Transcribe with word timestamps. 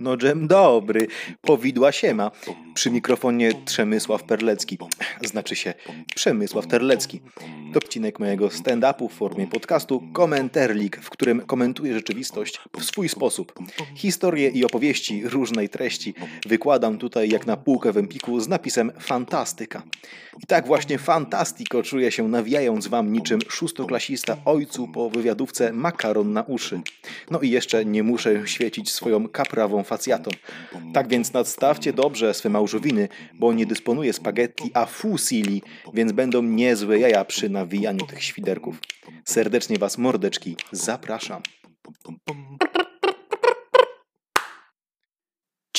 No 0.00 0.16
dżem 0.16 0.46
dobry, 0.46 1.06
powidła 1.40 1.92
siema. 1.92 2.30
Przy 2.74 2.90
mikrofonie 2.90 3.52
Przemysław 3.64 4.22
Perlecki. 4.22 4.78
Znaczy 5.22 5.56
się 5.56 5.74
Przemysław 6.14 6.66
Terlecki. 6.66 7.20
To 7.72 7.78
odcinek 7.78 8.18
mojego 8.18 8.48
stand-upu 8.48 9.08
w 9.08 9.12
formie 9.12 9.46
podcastu 9.46 10.02
Komenterlik, 10.12 10.96
w 10.96 11.10
którym 11.10 11.40
komentuję 11.40 11.94
rzeczywistość 11.94 12.60
w 12.80 12.84
swój 12.84 13.08
sposób. 13.08 13.52
Historie 13.94 14.48
i 14.48 14.64
opowieści 14.64 15.28
różnej 15.28 15.68
treści 15.68 16.14
wykładam 16.46 16.98
tutaj 16.98 17.28
jak 17.28 17.46
na 17.46 17.56
półkę 17.56 17.92
w 17.92 17.96
Empiku 17.96 18.40
z 18.40 18.48
napisem 18.48 18.92
Fantastyka. 19.00 19.82
I 20.42 20.46
tak 20.46 20.66
właśnie 20.66 20.98
fantastiko 20.98 21.82
czuję 21.82 22.12
się 22.12 22.28
nawijając 22.28 22.86
wam 22.86 23.12
niczym 23.12 23.40
szóstoklasista 23.48 24.36
ojcu 24.44 24.88
po 24.88 25.10
wywiadówce 25.10 25.72
makaron 25.72 26.32
na 26.32 26.42
uszy. 26.42 26.80
No 27.30 27.40
i 27.40 27.50
jeszcze 27.50 27.84
nie 27.84 28.02
muszę 28.02 28.42
świecić 28.48 28.90
swoją 28.90 29.28
kaprawą 29.28 29.82
facjatą. 29.82 30.30
Tak 30.94 31.08
więc 31.08 31.32
nadstawcie 31.32 31.92
dobrze 31.92 32.34
swe 32.34 32.48
małżowiny, 32.48 33.08
bo 33.34 33.52
nie 33.52 33.66
dysponuję 33.66 34.12
spaghetti 34.12 34.70
a 34.74 34.86
fusili, 34.86 35.62
więc 35.94 36.12
będą 36.12 36.42
niezłe 36.42 36.98
jaja 36.98 37.24
przy 37.24 37.50
nawijaniu 37.60 38.06
tych 38.06 38.24
świderków. 38.24 38.80
Serdecznie 39.24 39.78
was 39.78 39.98
mordeczki 39.98 40.56
zapraszam. 40.72 41.42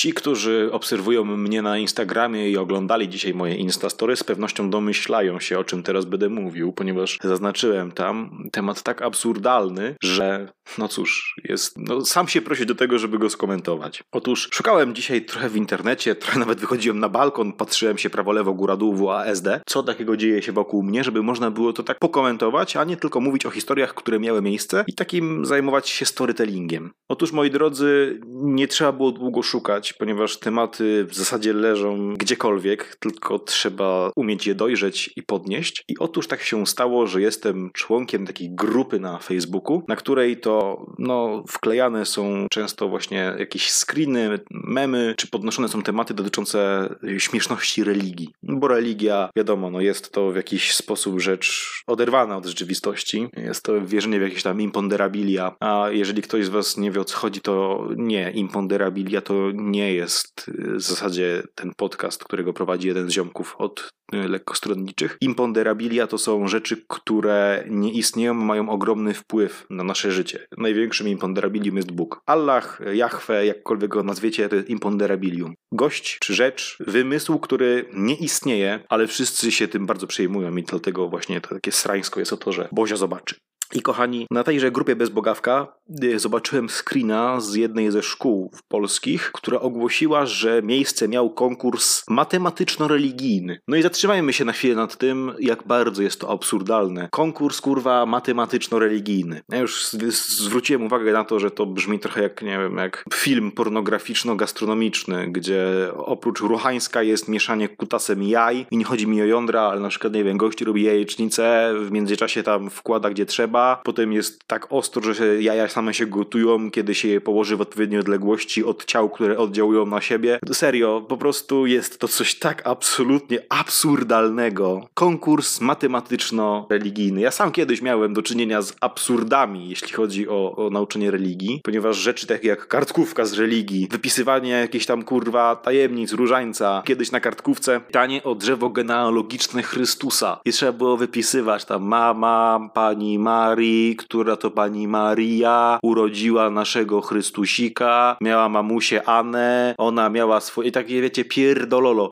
Ci, 0.02 0.14
którzy 0.14 0.70
obserwują 0.72 1.26
mnie 1.26 1.62
na 1.62 1.78
Instagramie 1.78 2.50
i 2.50 2.58
oglądali 2.58 3.10
dzisiaj 3.10 3.34
moje 3.34 3.56
Instastory, 3.56 4.16
z 4.16 4.24
pewnością 4.24 4.70
domyślają 4.70 5.40
się, 5.40 5.60
o 5.60 5.64
czym 5.64 5.84
teraz 5.84 6.06
będę 6.06 6.30
mówił, 6.30 6.74
ponieważ 6.74 7.18
zaznaczyłem 7.24 7.92
tam 7.92 8.44
temat 8.52 8.84
tak 8.84 9.02
absurdalny, 9.02 9.96
że 10.04 10.48
no 10.78 10.88
cóż, 10.88 11.36
jest, 11.44 11.78
no 11.78 12.06
sam 12.06 12.28
się 12.28 12.42
prosi 12.42 12.66
do 12.66 12.76
tego, 12.76 13.00
żeby 13.00 13.20
go 13.20 13.30
skomentować. 13.30 14.04
Otóż 14.12 14.50
szukałem 14.52 14.96
dzisiaj 14.96 15.26
trochę 15.26 15.50
w 15.50 15.56
internecie, 15.56 16.16
trochę 16.16 16.40
nawet 16.40 16.60
wychodziłem 16.60 17.00
na 17.00 17.10
balkon, 17.10 17.54
patrzyłem 17.54 17.98
się 17.98 18.10
prawo, 18.10 18.32
lewo, 18.32 18.54
góra, 18.54 18.76
dół, 18.76 18.96
WASD, 18.96 19.48
co 19.66 19.84
takiego 19.84 20.18
dzieje 20.18 20.42
się 20.42 20.52
wokół 20.52 20.84
mnie, 20.84 21.04
żeby 21.04 21.24
można 21.24 21.52
było 21.52 21.74
to 21.74 21.84
tak 21.84 22.00
pokomentować, 22.00 22.78
a 22.78 22.84
nie 22.84 22.98
tylko 22.98 23.20
mówić 23.20 23.46
o 23.46 23.50
historiach, 23.50 23.94
które 23.94 24.20
miały 24.20 24.42
miejsce 24.42 24.84
i 24.88 24.94
takim 24.94 25.46
zajmować 25.46 25.90
się 25.90 26.06
storytellingiem. 26.06 26.92
Otóż, 27.10 27.32
moi 27.32 27.52
drodzy, 27.52 28.20
nie 28.28 28.68
trzeba 28.68 28.92
było 28.92 29.12
długo 29.12 29.44
szukać, 29.44 29.91
ponieważ 29.94 30.38
tematy 30.38 31.06
w 31.10 31.16
zasadzie 31.16 31.54
leżą 31.54 32.14
gdziekolwiek, 32.14 32.96
tylko 32.96 33.40
trzeba 33.40 34.12
umieć 34.16 34.48
je 34.48 34.56
dojrzeć 34.56 35.10
i 35.16 35.24
podnieść. 35.24 35.84
I 35.88 35.98
otóż 35.98 36.28
tak 36.28 36.42
się 36.42 36.68
stało, 36.68 37.08
że 37.08 37.22
jestem 37.22 37.70
członkiem 37.74 38.28
takiej 38.28 38.50
grupy 38.50 39.00
na 39.00 39.18
Facebooku, 39.18 39.84
na 39.88 39.96
której 39.96 40.38
to 40.38 40.86
no, 41.00 41.44
wklejane 41.48 42.06
są 42.06 42.48
często 42.52 42.88
właśnie 42.88 43.36
jakieś 43.40 43.72
screeny, 43.72 44.40
memy, 44.52 45.14
czy 45.18 45.28
podnoszone 45.28 45.68
są 45.68 45.82
tematy 45.82 46.14
dotyczące 46.14 46.90
śmieszności 47.18 47.84
religii. 47.84 48.30
Bo 48.44 48.68
religia, 48.68 49.30
wiadomo, 49.36 49.70
no 49.70 49.82
jest 49.82 50.12
to 50.12 50.32
w 50.32 50.36
jakiś 50.36 50.76
sposób 50.76 51.20
rzecz 51.20 51.72
oderwana 51.88 52.38
od 52.38 52.46
rzeczywistości. 52.46 53.28
Jest 53.38 53.64
to 53.64 53.86
wierzenie 53.86 54.20
w 54.20 54.22
jakieś 54.22 54.44
tam 54.44 54.62
imponderabilia, 54.62 55.56
a 55.60 55.86
jeżeli 55.92 56.22
ktoś 56.22 56.46
z 56.46 56.50
was 56.50 56.78
nie 56.78 56.92
wie 56.92 57.02
o 57.02 57.06
co 57.06 57.18
chodzi, 57.18 57.42
to 57.42 57.88
nie, 57.96 58.32
imponderabilia 58.32 59.22
to 59.22 59.52
nie 59.54 59.81
jest 59.90 60.52
w 60.56 60.82
zasadzie 60.82 61.44
ten 61.56 61.72
podcast, 61.78 62.24
którego 62.24 62.54
prowadzi 62.54 62.88
jeden 62.88 63.10
z 63.10 63.14
ziomków 63.14 63.56
od 63.58 63.90
lekkostronniczych. 64.12 65.18
Imponderabilia 65.22 66.08
to 66.08 66.18
są 66.18 66.48
rzeczy, 66.48 66.84
które 66.88 67.64
nie 67.68 67.92
istnieją, 67.92 68.34
mają 68.34 68.70
ogromny 68.70 69.14
wpływ 69.14 69.66
na 69.70 69.84
nasze 69.84 70.12
życie. 70.12 70.48
Największym 70.58 71.08
imponderabilium 71.08 71.78
jest 71.78 71.92
Bóg. 71.92 72.22
Allah, 72.26 72.80
Jahwe, 72.94 73.46
jakkolwiek 73.46 73.90
go 73.90 74.04
nazwiecie, 74.04 74.50
to 74.50 74.56
jest 74.56 74.70
imponderabilium. 74.70 75.54
Gość 75.74 76.20
czy 76.20 76.34
rzecz, 76.34 76.78
wymysł, 76.80 77.40
który 77.40 77.86
nie 77.94 78.16
istnieje, 78.16 78.84
ale 78.90 79.08
wszyscy 79.08 79.52
się 79.52 79.68
tym 79.68 79.86
bardzo 79.86 80.08
przejmują 80.08 80.56
i 80.56 80.64
dlatego 80.64 81.10
właśnie 81.10 81.42
to 81.42 81.50
takie 81.50 81.72
srańsko 81.72 82.20
jest 82.20 82.34
o 82.34 82.38
to, 82.38 82.52
że 82.52 82.70
Bozia 82.72 82.96
zobaczy. 82.96 83.36
I 83.74 83.82
kochani, 83.82 84.28
na 84.32 84.44
tejże 84.44 84.72
grupie 84.72 84.96
Bezbogawka 84.96 85.68
zobaczyłem 86.16 86.70
screena 86.70 87.42
z 87.42 87.56
jednej 87.56 87.92
ze 87.92 88.04
szkół 88.04 88.52
polskich, 88.68 89.32
która 89.34 89.60
ogłosiła, 89.60 90.26
że 90.26 90.62
miejsce 90.64 91.08
miał 91.08 91.30
konkurs 91.30 92.04
matematyczno-religijny. 92.10 93.60
No 93.68 93.78
i 93.78 93.82
zatrzymajmy 93.82 94.34
się 94.34 94.46
na 94.46 94.52
chwilę 94.52 94.76
nad 94.76 94.98
tym, 94.98 95.32
jak 95.40 95.64
bardzo 95.68 96.02
jest 96.02 96.22
to 96.22 96.30
absurdalne. 96.30 97.08
Konkurs, 97.12 97.62
kurwa, 97.62 98.06
matematyczno-religijny. 98.06 99.42
Ja 99.50 99.60
już 99.60 99.86
zwróciłem 100.12 100.84
uwagę 100.84 101.14
na 101.14 101.24
to, 101.24 101.40
że 101.40 101.52
to 101.52 101.66
brzmi 101.66 102.00
trochę 102.00 102.22
jak, 102.22 102.42
nie 102.42 102.58
wiem, 102.58 102.78
jak 102.78 103.06
film 103.14 103.52
pornograficzno-gastronomiczny, 103.52 105.32
gdzie 105.32 105.68
oprócz 105.96 106.40
ruchańska 106.40 107.04
jest 107.04 107.28
mieszanie 107.28 107.70
kutasem 107.70 108.24
jaj 108.24 108.66
i 108.72 108.78
nie 108.78 108.86
chodzi 108.86 109.08
mi 109.08 109.22
o 109.22 109.26
jądra, 109.26 109.62
ale 109.62 109.82
na 109.82 109.90
przykład, 109.90 110.14
nie 110.14 110.24
wiem, 110.24 110.38
gości 110.38 110.66
robi 110.66 110.84
jajecznicę, 110.84 111.74
w 111.86 111.92
międzyczasie 111.92 112.44
tam 112.44 112.70
wkłada 112.70 113.10
gdzie 113.10 113.26
trzeba, 113.26 113.61
potem 113.84 114.14
jest 114.14 114.44
tak 114.48 114.68
ostro, 114.70 115.14
że 115.14 115.42
jaja 115.42 115.68
same 115.68 115.94
się 115.94 116.06
gotują, 116.06 116.72
kiedy 116.72 116.96
się 116.96 117.08
je 117.08 117.22
położy 117.22 117.58
w 117.58 117.62
odpowiedniej 117.62 118.00
odległości 118.00 118.64
od 118.64 118.86
ciał, 118.86 119.10
które 119.10 119.38
oddziałują 119.38 119.86
na 119.86 120.02
siebie. 120.02 120.40
Serio, 120.54 121.06
po 121.08 121.18
prostu 121.18 121.66
jest 121.66 122.00
to 122.00 122.08
coś 122.08 122.36
tak 122.36 122.68
absolutnie 122.68 123.40
absurdalnego. 123.50 124.88
Konkurs 124.94 125.62
matematyczno-religijny. 125.62 127.22
Ja 127.22 127.32
sam 127.32 127.52
kiedyś 127.52 127.82
miałem 127.82 128.14
do 128.14 128.22
czynienia 128.22 128.62
z 128.62 128.74
absurdami, 128.82 129.70
jeśli 129.70 129.94
chodzi 129.94 130.30
o, 130.30 130.56
o 130.56 130.70
nauczenie 130.70 131.12
religii, 131.12 131.62
ponieważ 131.64 131.98
rzeczy 131.98 132.28
takie 132.28 132.48
jak 132.48 132.68
kartkówka 132.68 133.26
z 133.26 133.34
religii, 133.34 133.88
wypisywanie 133.92 134.50
jakichś 134.50 134.86
tam 134.86 135.04
kurwa 135.04 135.56
tajemnic, 135.56 136.14
różańca, 136.14 136.84
kiedyś 136.86 137.12
na 137.12 137.20
kartkówce 137.20 137.80
pytanie 137.80 138.24
o 138.24 138.36
drzewo 138.36 138.70
genealogiczne 138.70 139.64
Chrystusa. 139.64 140.40
I 140.46 140.52
trzeba 140.52 140.72
było 140.72 140.98
wypisywać 140.98 141.66
tam 141.66 141.84
mama, 141.84 142.70
pani 142.74 143.20
Marii, 143.52 143.96
która 143.96 144.36
to 144.36 144.52
pani 144.52 144.88
Maria 144.88 145.80
urodziła 145.84 146.50
naszego 146.50 147.02
Chrystusika, 147.02 148.18
miała 148.22 148.50
mamusię 148.50 149.10
Anę, 149.10 149.76
ona 149.78 150.10
miała 150.10 150.40
swoje, 150.40 150.72
takie 150.72 151.02
wiecie, 151.02 151.26
pierdololo. 151.26 152.12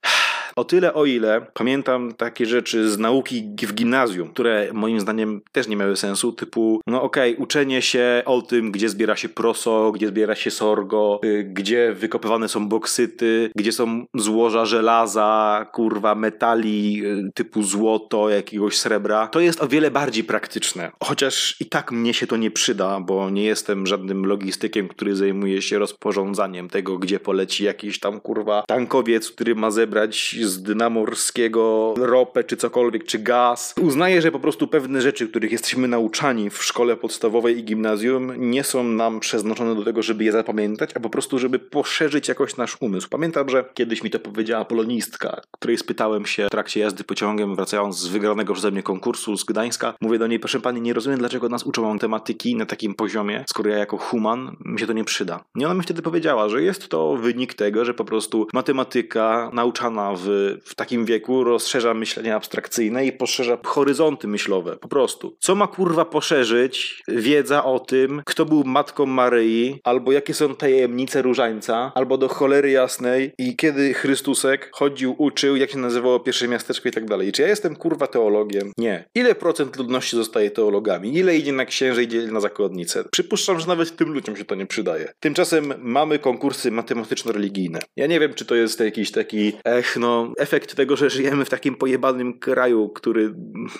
O 0.55 0.63
tyle, 0.63 0.93
o 0.93 1.05
ile 1.05 1.45
pamiętam 1.53 2.13
takie 2.13 2.45
rzeczy 2.45 2.89
z 2.89 2.97
nauki 2.97 3.49
w 3.61 3.73
gimnazjum, 3.73 4.29
które 4.29 4.69
moim 4.73 4.99
zdaniem 4.99 5.41
też 5.51 5.67
nie 5.67 5.75
miały 5.75 5.97
sensu, 5.97 6.31
typu, 6.31 6.81
no 6.87 7.01
okej, 7.01 7.33
okay, 7.33 7.43
uczenie 7.43 7.81
się 7.81 8.23
o 8.25 8.41
tym, 8.41 8.71
gdzie 8.71 8.89
zbiera 8.89 9.15
się 9.15 9.29
proso, 9.29 9.91
gdzie 9.91 10.07
zbiera 10.07 10.35
się 10.35 10.51
sorgo, 10.51 11.19
y, 11.23 11.43
gdzie 11.53 11.93
wykopywane 11.93 12.49
są 12.49 12.67
boksyty, 12.67 13.51
gdzie 13.55 13.71
są 13.71 14.05
złoża 14.15 14.65
żelaza, 14.65 15.65
kurwa, 15.73 16.15
metali 16.15 17.05
y, 17.05 17.31
typu 17.33 17.63
złoto, 17.63 18.29
jakiegoś 18.29 18.77
srebra, 18.77 19.27
to 19.27 19.39
jest 19.39 19.61
o 19.61 19.67
wiele 19.67 19.91
bardziej 19.91 20.23
praktyczne. 20.23 20.91
Chociaż 21.03 21.55
i 21.59 21.65
tak 21.65 21.91
mnie 21.91 22.13
się 22.13 22.27
to 22.27 22.37
nie 22.37 22.51
przyda, 22.51 22.99
bo 22.99 23.29
nie 23.29 23.43
jestem 23.43 23.87
żadnym 23.87 24.25
logistykiem, 24.25 24.87
który 24.87 25.15
zajmuje 25.15 25.61
się 25.61 25.79
rozporządzaniem 25.79 26.69
tego, 26.69 26.97
gdzie 26.97 27.19
poleci 27.19 27.63
jakiś 27.63 27.99
tam, 27.99 28.19
kurwa, 28.19 28.63
tankowiec, 28.67 29.31
który 29.31 29.55
ma 29.55 29.71
zebrać 29.71 30.38
z 30.45 30.63
dna 30.63 30.89
morskiego 30.89 31.93
ropę, 31.97 32.43
czy 32.43 32.57
cokolwiek, 32.57 33.05
czy 33.05 33.19
gaz. 33.19 33.75
Uznaję, 33.81 34.21
że 34.21 34.31
po 34.31 34.39
prostu 34.39 34.67
pewne 34.67 35.01
rzeczy, 35.01 35.27
których 35.27 35.51
jesteśmy 35.51 35.87
nauczani 35.87 36.49
w 36.49 36.63
szkole 36.63 36.97
podstawowej 36.97 37.57
i 37.57 37.63
gimnazjum, 37.63 38.33
nie 38.37 38.63
są 38.63 38.83
nam 38.83 39.19
przeznaczone 39.19 39.75
do 39.75 39.83
tego, 39.83 40.01
żeby 40.01 40.23
je 40.23 40.31
zapamiętać, 40.31 40.89
a 40.95 40.99
po 40.99 41.09
prostu, 41.09 41.39
żeby 41.39 41.59
poszerzyć 41.59 42.27
jakoś 42.27 42.57
nasz 42.57 42.77
umysł. 42.81 43.09
Pamiętam, 43.09 43.49
że 43.49 43.65
kiedyś 43.73 44.03
mi 44.03 44.09
to 44.09 44.19
powiedziała 44.19 44.65
polonistka, 44.65 45.41
której 45.51 45.77
spytałem 45.77 46.25
się 46.25 46.45
w 46.47 46.51
trakcie 46.51 46.79
jazdy 46.79 47.03
pociągiem, 47.03 47.55
wracając 47.55 47.99
z 47.99 48.07
wygranego 48.07 48.53
przeze 48.53 48.71
mnie 48.71 48.83
konkursu 48.83 49.37
z 49.37 49.43
Gdańska. 49.43 49.93
Mówię 50.01 50.19
do 50.19 50.27
niej, 50.27 50.39
proszę 50.39 50.59
pani, 50.59 50.81
nie 50.81 50.93
rozumiem, 50.93 51.19
dlaczego 51.19 51.49
nas 51.49 51.63
uczą 51.63 51.93
matematyki 51.93 52.55
na 52.55 52.65
takim 52.65 52.95
poziomie, 52.95 53.45
skoro 53.49 53.69
ja 53.69 53.77
jako 53.77 53.97
human 53.97 54.55
mi 54.65 54.79
się 54.79 54.87
to 54.87 54.93
nie 54.93 55.03
przyda. 55.03 55.43
I 55.55 55.65
ona 55.65 55.73
mi 55.73 55.83
wtedy 55.83 56.01
powiedziała, 56.01 56.49
że 56.49 56.63
jest 56.63 56.89
to 56.89 57.15
wynik 57.15 57.53
tego, 57.53 57.85
że 57.85 57.93
po 57.93 58.05
prostu 58.05 58.47
matematyka 58.53 59.49
nauczana 59.53 60.13
w 60.15 60.28
w 60.63 60.75
takim 60.75 61.05
wieku 61.05 61.43
rozszerza 61.43 61.93
myślenie 61.93 62.35
abstrakcyjne 62.35 63.05
i 63.05 63.11
poszerza 63.11 63.57
horyzonty 63.65 64.27
myślowe. 64.27 64.77
Po 64.77 64.87
prostu. 64.87 65.37
Co 65.39 65.55
ma 65.55 65.67
kurwa 65.67 66.05
poszerzyć 66.05 67.03
wiedza 67.07 67.63
o 67.63 67.79
tym, 67.79 68.21
kto 68.25 68.45
był 68.45 68.63
matką 68.63 69.05
Maryi, 69.05 69.79
albo 69.83 70.11
jakie 70.11 70.33
są 70.33 70.55
tajemnice 70.55 71.21
różańca, 71.21 71.91
albo 71.95 72.17
do 72.17 72.27
cholery 72.27 72.71
jasnej 72.71 73.31
i 73.37 73.55
kiedy 73.55 73.93
Chrystusek 73.93 74.69
chodził, 74.73 75.15
uczył, 75.17 75.55
jak 75.55 75.71
się 75.71 75.77
nazywało 75.77 76.19
pierwsze 76.19 76.47
miasteczko 76.47 76.89
i 76.89 76.91
tak 76.91 77.05
dalej. 77.05 77.31
Czy 77.31 77.41
ja 77.41 77.47
jestem 77.47 77.75
kurwa 77.75 78.07
teologiem? 78.07 78.71
Nie. 78.77 79.05
Ile 79.15 79.35
procent 79.35 79.77
ludności 79.77 80.15
zostaje 80.15 80.51
teologami? 80.51 81.15
Ile 81.15 81.37
idzie 81.37 81.53
na 81.53 81.65
księże, 81.65 82.03
idzie 82.03 82.21
na 82.21 82.39
zakonnicę? 82.39 83.03
Przypuszczam, 83.11 83.59
że 83.59 83.67
nawet 83.67 83.95
tym 83.95 84.13
ludziom 84.13 84.35
się 84.35 84.45
to 84.45 84.55
nie 84.55 84.65
przydaje. 84.65 85.13
Tymczasem 85.19 85.73
mamy 85.77 86.19
konkursy 86.19 86.71
matematyczno-religijne. 86.71 87.79
Ja 87.95 88.07
nie 88.07 88.19
wiem, 88.19 88.33
czy 88.33 88.45
to 88.45 88.55
jest 88.55 88.79
jakiś 88.79 89.11
taki 89.11 89.53
ech, 89.65 89.97
no 89.97 90.18
efekt 90.37 90.75
tego, 90.75 90.95
że 90.95 91.09
żyjemy 91.09 91.45
w 91.45 91.49
takim 91.49 91.75
pojebanym 91.75 92.39
kraju, 92.39 92.89
który 92.89 93.33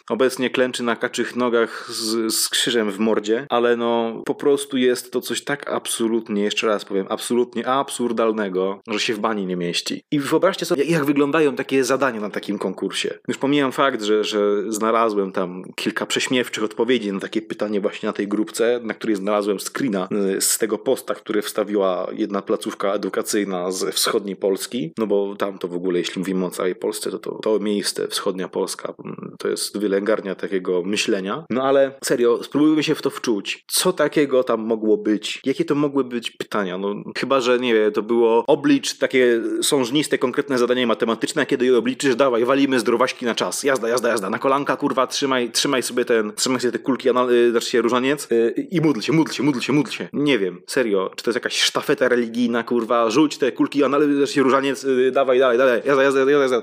obecnie 0.10 0.50
klęczy 0.50 0.84
na 0.84 0.96
kaczych 0.96 1.36
nogach 1.36 1.92
z, 1.92 2.34
z 2.34 2.50
krzyżem 2.50 2.92
w 2.92 3.00
mordzie, 3.00 3.48
ale 3.50 3.78
no, 3.78 4.24
po 4.26 4.36
prostu 4.36 4.78
jest 4.78 5.12
to 5.12 5.22
coś 5.22 5.44
tak 5.44 5.70
absolutnie, 5.70 6.44
jeszcze 6.44 6.68
raz 6.68 6.86
powiem, 6.86 7.06
absolutnie 7.10 7.68
absurdalnego, 7.68 8.82
że 8.88 9.00
się 9.00 9.14
w 9.14 9.20
bani 9.20 9.46
nie 9.46 9.56
mieści. 9.56 10.04
I 10.12 10.20
wyobraźcie 10.20 10.66
sobie, 10.66 10.84
jak 10.84 11.06
wyglądają 11.06 11.56
takie 11.56 11.84
zadania 11.84 12.22
na 12.22 12.30
takim 12.30 12.60
konkursie. 12.60 13.20
Już 13.28 13.38
pomijam 13.38 13.72
fakt, 13.72 14.02
że, 14.02 14.24
że 14.24 14.72
znalazłem 14.72 15.32
tam 15.32 15.64
kilka 15.76 16.06
prześmiewczych 16.06 16.64
odpowiedzi 16.64 17.14
na 17.14 17.20
takie 17.20 17.42
pytanie 17.42 17.82
właśnie 17.82 18.08
na 18.08 18.14
tej 18.14 18.28
grupce, 18.28 18.80
na 18.84 18.94
której 18.94 19.16
znalazłem 19.16 19.60
screena 19.60 20.08
y, 20.38 20.42
z 20.42 20.58
tego 20.58 20.78
posta, 20.78 21.16
który 21.16 21.42
wstawiła 21.42 22.08
jedna 22.12 22.42
placówka 22.42 22.94
edukacyjna 22.94 23.72
z 23.72 23.96
wschodniej 23.96 24.36
Polski, 24.36 24.94
no 24.98 25.08
bo 25.08 25.36
tam 25.36 25.60
to 25.60 25.68
w 25.68 25.74
ogóle, 25.74 26.00
jeśli 26.00 26.22
mówimy 26.34 26.46
o 26.46 26.50
całej 26.52 26.76
Polsce, 26.76 27.12
to 27.12 27.20
to, 27.20 27.32
to 27.32 27.60
miejsce, 27.60 28.08
wschodnia 28.08 28.48
Polska, 28.48 28.94
mm, 29.06 29.36
to 29.40 29.48
jest 29.48 29.78
wylęgarnia 29.78 30.36
takiego 30.36 30.84
myślenia. 30.84 31.46
No 31.50 31.64
ale 31.64 31.92
serio, 32.04 32.44
spróbujmy 32.44 32.84
się 32.84 32.96
w 32.96 33.02
to 33.02 33.10
wczuć. 33.10 33.64
Co 33.68 33.94
takiego 33.94 34.44
tam 34.44 34.62
mogło 34.62 34.98
być? 34.98 35.42
Jakie 35.46 35.66
to 35.66 35.76
mogły 35.76 36.04
być 36.04 36.32
pytania? 36.32 36.78
No 36.78 36.96
chyba, 37.18 37.42
że 37.42 37.60
nie 37.60 37.74
wiem, 37.74 37.92
to 37.92 38.02
było 38.02 38.44
oblicz 38.48 38.98
takie 38.98 39.42
sążniste, 39.62 40.18
konkretne 40.18 40.58
zadanie 40.58 40.88
matematyczne, 40.88 41.46
kiedy 41.46 41.66
je 41.66 41.78
obliczysz, 41.78 42.16
dawaj, 42.16 42.46
walimy 42.46 42.80
zdrowaśki 42.80 43.26
na 43.26 43.36
czas. 43.36 43.64
Jazda, 43.64 43.90
jazda, 43.90 44.10
jazda. 44.10 44.30
Na 44.30 44.40
kolanka, 44.40 44.78
kurwa, 44.78 45.08
trzymaj, 45.08 45.52
trzymaj 45.52 45.84
sobie 45.84 46.06
ten, 46.06 46.34
trzymaj 46.36 46.62
sobie 46.62 46.72
te 46.72 46.80
kulki, 46.80 47.10
anal, 47.10 47.32
y, 47.32 47.52
znaczy 47.52 47.70
się 47.70 47.82
różaniec 47.82 48.28
yy, 48.32 48.52
i 48.72 48.82
módl 48.82 49.00
się, 49.00 49.14
módl 49.14 49.32
się, 49.32 49.44
módl 49.44 49.60
się, 49.60 49.74
módl 49.74 49.92
się. 49.92 50.08
Nie 50.14 50.40
wiem, 50.40 50.62
serio, 50.68 51.12
czy 51.16 51.24
to 51.24 51.30
jest 51.30 51.36
jakaś 51.36 51.62
sztafeta 51.62 52.10
religijna, 52.10 52.64
kurwa, 52.64 53.10
rzuć 53.10 53.38
te 53.38 53.52
kulki, 53.52 53.84
anal, 53.84 54.14
znaczy 54.14 54.34
się 54.34 54.44
różaniec, 54.44 54.84
yy, 54.84 55.12
dawaj, 55.12 55.40
dalej, 55.40 55.58
dalej, 55.58 55.82
jazda, 55.86 56.04
jazda, 56.04 56.19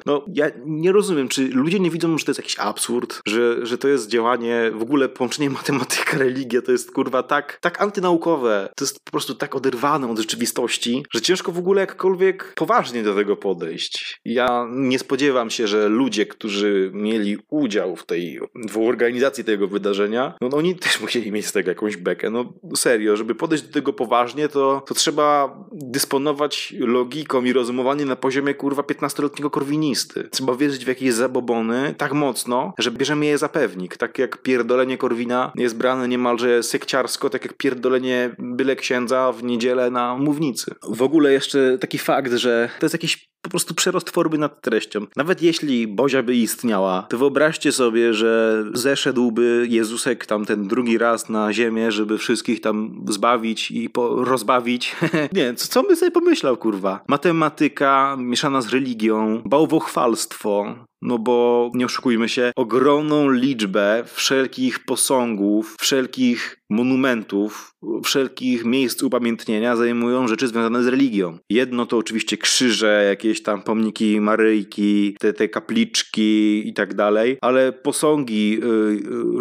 No, 0.06 0.24
ja 0.34 0.46
nie 0.66 0.92
rozumiem, 0.92 1.28
czy 1.28 1.48
ludzie 1.48 1.80
nie 1.80 1.90
widzą, 1.90 2.18
że 2.18 2.24
to 2.24 2.30
jest 2.30 2.38
jakiś 2.38 2.58
absurd, 2.58 3.20
że, 3.26 3.66
że 3.66 3.78
to 3.78 3.88
jest 3.88 4.08
działanie, 4.08 4.70
w 4.74 4.82
ogóle 4.82 5.08
połączenie 5.08 5.50
matematyka, 5.50 6.18
religia, 6.18 6.62
to 6.62 6.72
jest, 6.72 6.92
kurwa, 6.92 7.22
tak, 7.22 7.58
tak 7.60 7.82
antynaukowe, 7.82 8.68
to 8.76 8.84
jest 8.84 9.04
po 9.04 9.10
prostu 9.10 9.34
tak 9.34 9.54
oderwane 9.54 10.10
od 10.10 10.18
rzeczywistości, 10.18 11.04
że 11.10 11.20
ciężko 11.20 11.52
w 11.52 11.58
ogóle 11.58 11.80
jakkolwiek 11.80 12.52
poważnie 12.54 13.02
do 13.02 13.14
tego 13.14 13.36
podejść. 13.36 14.20
Ja 14.24 14.66
nie 14.70 14.98
spodziewam 14.98 15.50
się, 15.50 15.66
że 15.66 15.88
ludzie, 15.88 16.26
którzy 16.26 16.90
mieli 16.94 17.38
udział 17.50 17.96
w 17.96 18.06
tej, 18.06 18.40
w 18.68 18.78
organizacji 18.78 19.44
tego 19.44 19.68
wydarzenia, 19.68 20.34
no, 20.40 20.48
no 20.48 20.56
oni 20.56 20.74
też 20.74 21.00
musieli 21.00 21.32
mieć 21.32 21.46
z 21.46 21.52
tego 21.52 21.70
jakąś 21.70 21.96
bekę. 21.96 22.30
No 22.30 22.52
serio, 22.76 23.16
żeby 23.16 23.34
podejść 23.34 23.64
do 23.64 23.72
tego 23.72 23.92
poważnie, 23.92 24.48
to, 24.48 24.82
to 24.86 24.94
trzeba 24.94 25.58
dysponować 25.72 26.74
logiką 26.78 27.44
i 27.44 27.52
rozumowaniem 27.52 28.08
na 28.08 28.16
poziomie 28.16 28.54
kurwa 28.54 28.82
15-letniego 28.82 29.45
korwinisty. 29.50 30.28
Trzeba 30.30 30.56
wierzyć 30.56 30.84
w 30.84 30.88
jakieś 30.88 31.12
zabobony 31.12 31.94
tak 31.98 32.12
mocno, 32.12 32.74
że 32.78 32.90
bierzemy 32.90 33.26
je 33.26 33.38
za 33.38 33.48
pewnik. 33.48 33.96
Tak 33.96 34.18
jak 34.18 34.42
pierdolenie 34.42 34.98
Korwina 34.98 35.52
jest 35.54 35.76
brane 35.76 36.08
niemalże 36.08 36.62
sekciarsko, 36.62 37.30
tak 37.30 37.44
jak 37.44 37.54
pierdolenie 37.54 38.30
byle 38.38 38.76
księdza 38.76 39.32
w 39.32 39.42
niedzielę 39.42 39.90
na 39.90 40.16
mównicy. 40.16 40.74
W 40.88 41.02
ogóle 41.02 41.32
jeszcze 41.32 41.78
taki 41.78 41.98
fakt, 41.98 42.32
że 42.32 42.68
to 42.78 42.86
jest 42.86 42.94
jakiś 42.94 43.28
po 43.46 43.50
prostu 43.50 43.74
przerost 43.74 44.10
formy 44.10 44.38
nad 44.38 44.60
treścią. 44.60 45.06
Nawet 45.16 45.42
jeśli 45.42 45.88
Bozia 45.88 46.22
by 46.22 46.36
istniała, 46.36 47.06
to 47.08 47.18
wyobraźcie 47.18 47.72
sobie, 47.72 48.14
że 48.14 48.64
zeszedłby 48.74 49.66
Jezusek 49.70 50.26
tam 50.26 50.44
ten 50.44 50.68
drugi 50.68 50.98
raz 50.98 51.28
na 51.28 51.52
ziemię, 51.52 51.92
żeby 51.92 52.18
wszystkich 52.18 52.60
tam 52.60 53.04
zbawić 53.08 53.70
i 53.70 53.90
po 53.90 54.24
rozbawić. 54.24 54.96
nie, 55.32 55.54
co, 55.54 55.68
co 55.68 55.82
by 55.82 55.96
sobie 55.96 56.10
pomyślał, 56.10 56.56
kurwa? 56.56 57.00
Matematyka 57.08 58.16
mieszana 58.18 58.60
z 58.60 58.68
religią, 58.68 59.42
bałwochwalstwo, 59.44 60.74
no 61.06 61.18
bo 61.18 61.70
nie 61.74 61.86
oszukujmy 61.86 62.28
się, 62.28 62.52
ogromną 62.56 63.30
liczbę 63.30 64.04
wszelkich 64.06 64.84
posągów, 64.84 65.76
wszelkich 65.80 66.58
monumentów, 66.70 67.72
wszelkich 68.04 68.64
miejsc 68.64 69.02
upamiętnienia 69.02 69.76
zajmują 69.76 70.28
rzeczy 70.28 70.48
związane 70.48 70.82
z 70.82 70.86
religią. 70.86 71.38
Jedno 71.50 71.86
to 71.86 71.96
oczywiście 71.96 72.36
krzyże, 72.36 73.04
jakieś 73.08 73.42
tam 73.42 73.62
pomniki 73.62 74.20
Maryjki, 74.20 75.16
te, 75.20 75.32
te 75.32 75.48
kapliczki 75.48 76.62
i 76.68 76.74
tak 76.74 76.94
dalej, 76.94 77.38
ale 77.40 77.72
posągi 77.72 78.60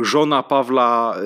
y, 0.02 0.06
żona 0.06 0.44
Pawła 0.44 1.18